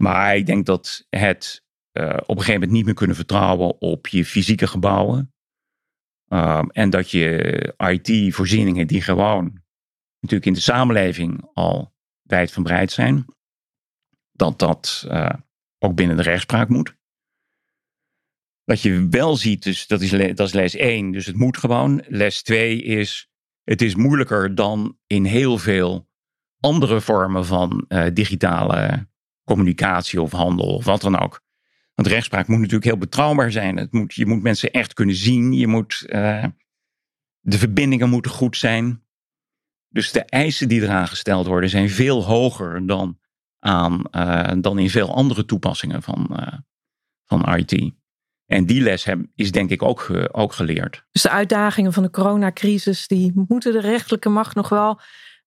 Maar 0.03 0.37
ik 0.37 0.47
denk 0.47 0.67
dat 0.67 1.07
het 1.09 1.65
uh, 1.93 2.05
op 2.05 2.29
een 2.29 2.37
gegeven 2.37 2.53
moment 2.53 2.71
niet 2.71 2.85
meer 2.85 2.95
kunnen 2.95 3.17
vertrouwen 3.17 3.81
op 3.81 4.07
je 4.07 4.25
fysieke 4.25 4.67
gebouwen. 4.67 5.33
Um, 6.29 6.71
en 6.71 6.91
dat 6.91 7.11
je 7.11 7.75
IT-voorzieningen 7.77 8.87
die 8.87 9.03
gewoon 9.03 9.63
natuurlijk 10.21 10.47
in 10.47 10.53
de 10.53 10.61
samenleving 10.61 11.51
al 11.53 11.95
wijdverbreid 12.23 12.93
zijn, 12.93 13.25
dat 14.33 14.59
dat 14.59 15.07
uh, 15.09 15.31
ook 15.79 15.95
binnen 15.95 16.17
de 16.17 16.23
rechtspraak 16.23 16.69
moet. 16.69 16.99
Wat 18.71 18.83
je 18.83 19.07
wel 19.09 19.37
ziet, 19.37 19.63
dus 19.63 19.87
dat 19.87 20.01
is, 20.01 20.11
dat 20.11 20.47
is 20.47 20.53
les 20.53 20.75
1, 20.75 21.11
dus 21.11 21.27
het 21.27 21.37
moet 21.37 21.57
gewoon. 21.57 22.03
Les 22.09 22.43
2 22.43 22.83
is, 22.83 23.31
het 23.65 23.83
is 23.83 23.95
moeilijker 23.95 24.55
dan 24.55 24.99
in 25.07 25.25
heel 25.25 25.59
veel 25.59 26.09
andere 26.61 27.01
vormen 27.01 27.47
van 27.47 27.85
uh, 27.89 28.07
digitale 28.13 29.09
communicatie 29.45 30.23
of 30.23 30.33
handel 30.33 30.75
of 30.75 30.85
wat 30.85 31.01
dan 31.01 31.19
ook. 31.21 31.43
Want 31.95 32.09
rechtspraak 32.09 32.47
moet 32.47 32.59
natuurlijk 32.59 32.85
heel 32.85 32.99
betrouwbaar 32.99 33.53
zijn. 33.53 33.77
Het 33.77 33.93
moet, 33.93 34.15
je 34.15 34.27
moet 34.27 34.43
mensen 34.43 34.71
echt 34.71 34.93
kunnen 34.93 35.15
zien. 35.15 35.53
Je 35.53 35.67
moet, 35.67 36.05
uh, 36.07 36.45
de 37.41 37.59
verbindingen 37.59 38.09
moeten 38.09 38.31
goed 38.31 38.57
zijn. 38.57 39.05
Dus 39.89 40.13
de 40.13 40.25
eisen 40.25 40.69
die 40.69 40.83
eraan 40.83 41.09
gesteld 41.09 41.47
worden 41.47 41.71
zijn 41.71 41.91
veel 41.91 42.25
hoger 42.25 42.87
dan, 42.87 43.19
aan, 43.59 44.03
uh, 44.13 44.53
dan 44.61 44.79
in 44.79 44.91
veel 44.91 45.15
andere 45.15 45.45
toepassingen 45.45 46.03
van, 46.03 46.29
van 47.25 47.55
IT. 47.57 47.99
En 48.51 48.67
die 48.67 48.81
les 48.81 49.05
heb, 49.05 49.19
is 49.35 49.53
denk 49.53 49.71
ik 49.71 49.83
ook, 49.83 50.11
ook 50.33 50.53
geleerd. 50.53 51.05
Dus 51.13 51.23
de 51.23 51.31
uitdagingen 51.31 51.93
van 51.93 52.03
de 52.03 52.11
coronacrisis, 52.11 53.07
die 53.07 53.33
moeten 53.49 53.73
de 53.73 53.81
rechterlijke 53.81 54.29
macht 54.29 54.55
nog 54.55 54.69
wel 54.69 55.01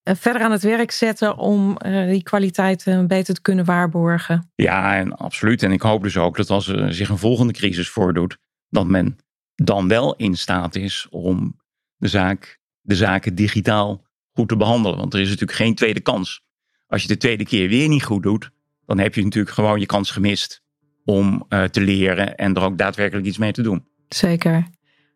eh, 0.04 0.16
verder 0.16 0.42
aan 0.42 0.52
het 0.52 0.62
werk 0.62 0.92
zetten 0.92 1.38
om 1.38 1.78
uh, 1.86 2.10
die 2.10 2.24
kwaliteit 2.24 2.84
beter 3.08 3.34
te 3.34 3.42
kunnen 3.42 3.66
waarborgen. 3.66 4.52
Ja, 4.56 4.96
en 4.96 5.18
absoluut. 5.18 5.64
En 5.64 5.72
ik 5.72 5.82
hoop 5.82 6.04
dus 6.04 6.18
ook 6.18 6.38
dat 6.38 6.50
als 6.50 6.68
er 6.68 6.94
zich 6.94 7.10
een 7.10 7.18
volgende 7.18 7.54
crisis 7.54 7.90
voordoet, 7.90 8.38
dat 8.70 8.88
men 8.88 9.18
dan 9.56 9.88
wel 9.88 10.16
in 10.16 10.36
staat 10.36 10.76
is 10.76 11.08
om 11.10 11.60
de, 11.96 12.08
zaak, 12.08 12.60
de 12.82 12.96
zaken 12.96 13.36
digitaal 13.36 14.06
goed 14.32 14.48
te 14.48 14.58
behandelen. 14.58 14.98
Want 14.98 15.14
er 15.14 15.20
is 15.20 15.30
natuurlijk 15.30 15.58
geen 15.58 15.76
tweede 15.76 16.02
kans. 16.02 16.42
Als 16.88 17.02
je 17.02 17.08
de 17.08 17.18
tweede 17.18 17.46
keer 17.46 17.70
weer 17.70 17.88
niet 17.88 18.04
goed 18.04 18.24
doet, 18.24 18.50
dan 18.86 19.00
heb 19.00 19.16
je 19.16 19.24
natuurlijk 19.24 19.56
gewoon 19.56 19.80
je 19.80 19.86
kans 19.86 20.12
gemist 20.12 20.63
om 21.06 21.48
te 21.48 21.82
leren 21.82 22.36
en 22.36 22.54
er 22.54 22.62
ook 22.62 22.78
daadwerkelijk 22.78 23.26
iets 23.28 23.38
mee 23.38 23.52
te 23.52 23.62
doen. 23.62 23.86
Zeker. 24.08 24.68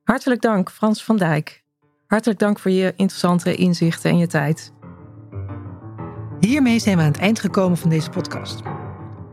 Hartelijk 0.03 0.41
dank, 0.41 0.71
Frans 0.71 1.03
van 1.03 1.17
Dijk. 1.17 1.63
Hartelijk 2.07 2.39
dank 2.39 2.59
voor 2.59 2.71
je 2.71 2.93
interessante 2.95 3.55
inzichten 3.55 4.11
en 4.11 4.17
je 4.17 4.27
tijd. 4.27 4.73
Hiermee 6.39 6.79
zijn 6.79 6.97
we 6.97 7.03
aan 7.03 7.11
het 7.11 7.19
eind 7.19 7.39
gekomen 7.39 7.77
van 7.77 7.89
deze 7.89 8.09
podcast. 8.09 8.61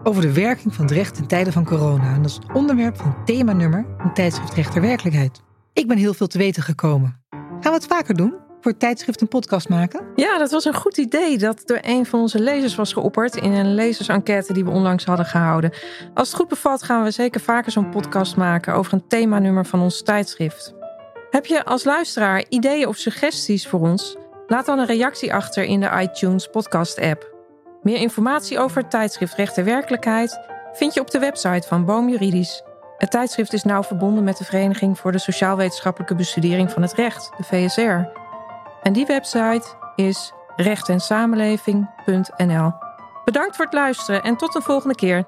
Over 0.02 0.22
de 0.22 0.32
werking 0.32 0.74
van 0.74 0.84
het 0.84 0.94
recht 0.94 1.18
in 1.18 1.26
tijden 1.26 1.52
van 1.52 1.64
corona. 1.64 2.14
En 2.14 2.22
dat 2.22 2.30
is 2.30 2.36
het 2.36 2.52
onderwerp 2.52 2.96
van 2.96 3.06
het 3.06 3.26
themanummer 3.26 3.86
van 3.98 4.14
tijdschrift 4.14 4.54
Rechter 4.54 4.80
Werkelijkheid. 4.80 5.42
Ik 5.72 5.88
ben 5.88 5.96
heel 5.96 6.14
veel 6.14 6.26
te 6.26 6.38
weten 6.38 6.62
gekomen. 6.62 7.22
Gaan 7.30 7.60
we 7.60 7.70
het 7.70 7.86
vaker 7.86 8.14
doen? 8.14 8.43
Voor 8.64 8.76
tijdschrift 8.76 9.20
een 9.20 9.28
podcast 9.28 9.68
maken? 9.68 10.00
Ja, 10.14 10.38
dat 10.38 10.50
was 10.50 10.64
een 10.64 10.74
goed 10.74 10.98
idee 10.98 11.38
dat 11.38 11.62
door 11.64 11.78
een 11.82 12.06
van 12.06 12.20
onze 12.20 12.38
lezers 12.38 12.74
was 12.74 12.92
geopperd 12.92 13.36
in 13.36 13.52
een 13.52 13.74
lezersenquête 13.74 14.52
die 14.52 14.64
we 14.64 14.70
onlangs 14.70 15.04
hadden 15.04 15.26
gehouden. 15.26 15.72
Als 16.14 16.28
het 16.28 16.36
goed 16.36 16.48
bevalt 16.48 16.82
gaan 16.82 17.02
we 17.02 17.10
zeker 17.10 17.40
vaker 17.40 17.72
zo'n 17.72 17.90
podcast 17.90 18.36
maken 18.36 18.74
over 18.74 18.92
een 18.92 19.06
themanummer 19.06 19.66
van 19.66 19.80
ons 19.80 20.02
tijdschrift. 20.02 20.74
Heb 21.30 21.46
je 21.46 21.64
als 21.64 21.84
luisteraar 21.84 22.44
ideeën 22.48 22.88
of 22.88 22.96
suggesties 22.96 23.68
voor 23.68 23.80
ons? 23.80 24.16
Laat 24.46 24.66
dan 24.66 24.78
een 24.78 24.86
reactie 24.86 25.34
achter 25.34 25.64
in 25.64 25.80
de 25.80 25.90
iTunes 26.00 26.48
podcast-app. 26.48 27.34
Meer 27.82 27.98
informatie 27.98 28.58
over 28.58 28.82
het 28.82 28.90
tijdschrift 28.90 29.34
Recht 29.34 29.58
en 29.58 29.64
Werkelijkheid 29.64 30.40
vind 30.72 30.94
je 30.94 31.00
op 31.00 31.10
de 31.10 31.18
website 31.18 31.68
van 31.68 31.84
Boom 31.84 32.08
Juridisch. 32.08 32.62
Het 32.98 33.10
tijdschrift 33.10 33.52
is 33.52 33.62
nauw 33.62 33.82
verbonden 33.82 34.24
met 34.24 34.36
de 34.36 34.44
Vereniging 34.44 34.98
voor 34.98 35.12
de 35.12 35.18
Sociaal-Wetenschappelijke 35.18 36.14
Bestudering 36.14 36.70
van 36.70 36.82
het 36.82 36.92
Recht, 36.92 37.30
de 37.36 37.44
VSR. 37.44 38.22
En 38.84 38.92
die 38.92 39.06
website 39.06 39.64
is 39.96 40.32
rechtensamenleving.nl. 40.56 42.72
Bedankt 43.24 43.56
voor 43.56 43.64
het 43.64 43.74
luisteren 43.74 44.22
en 44.22 44.36
tot 44.36 44.54
een 44.54 44.62
volgende 44.62 44.94
keer. 44.94 45.26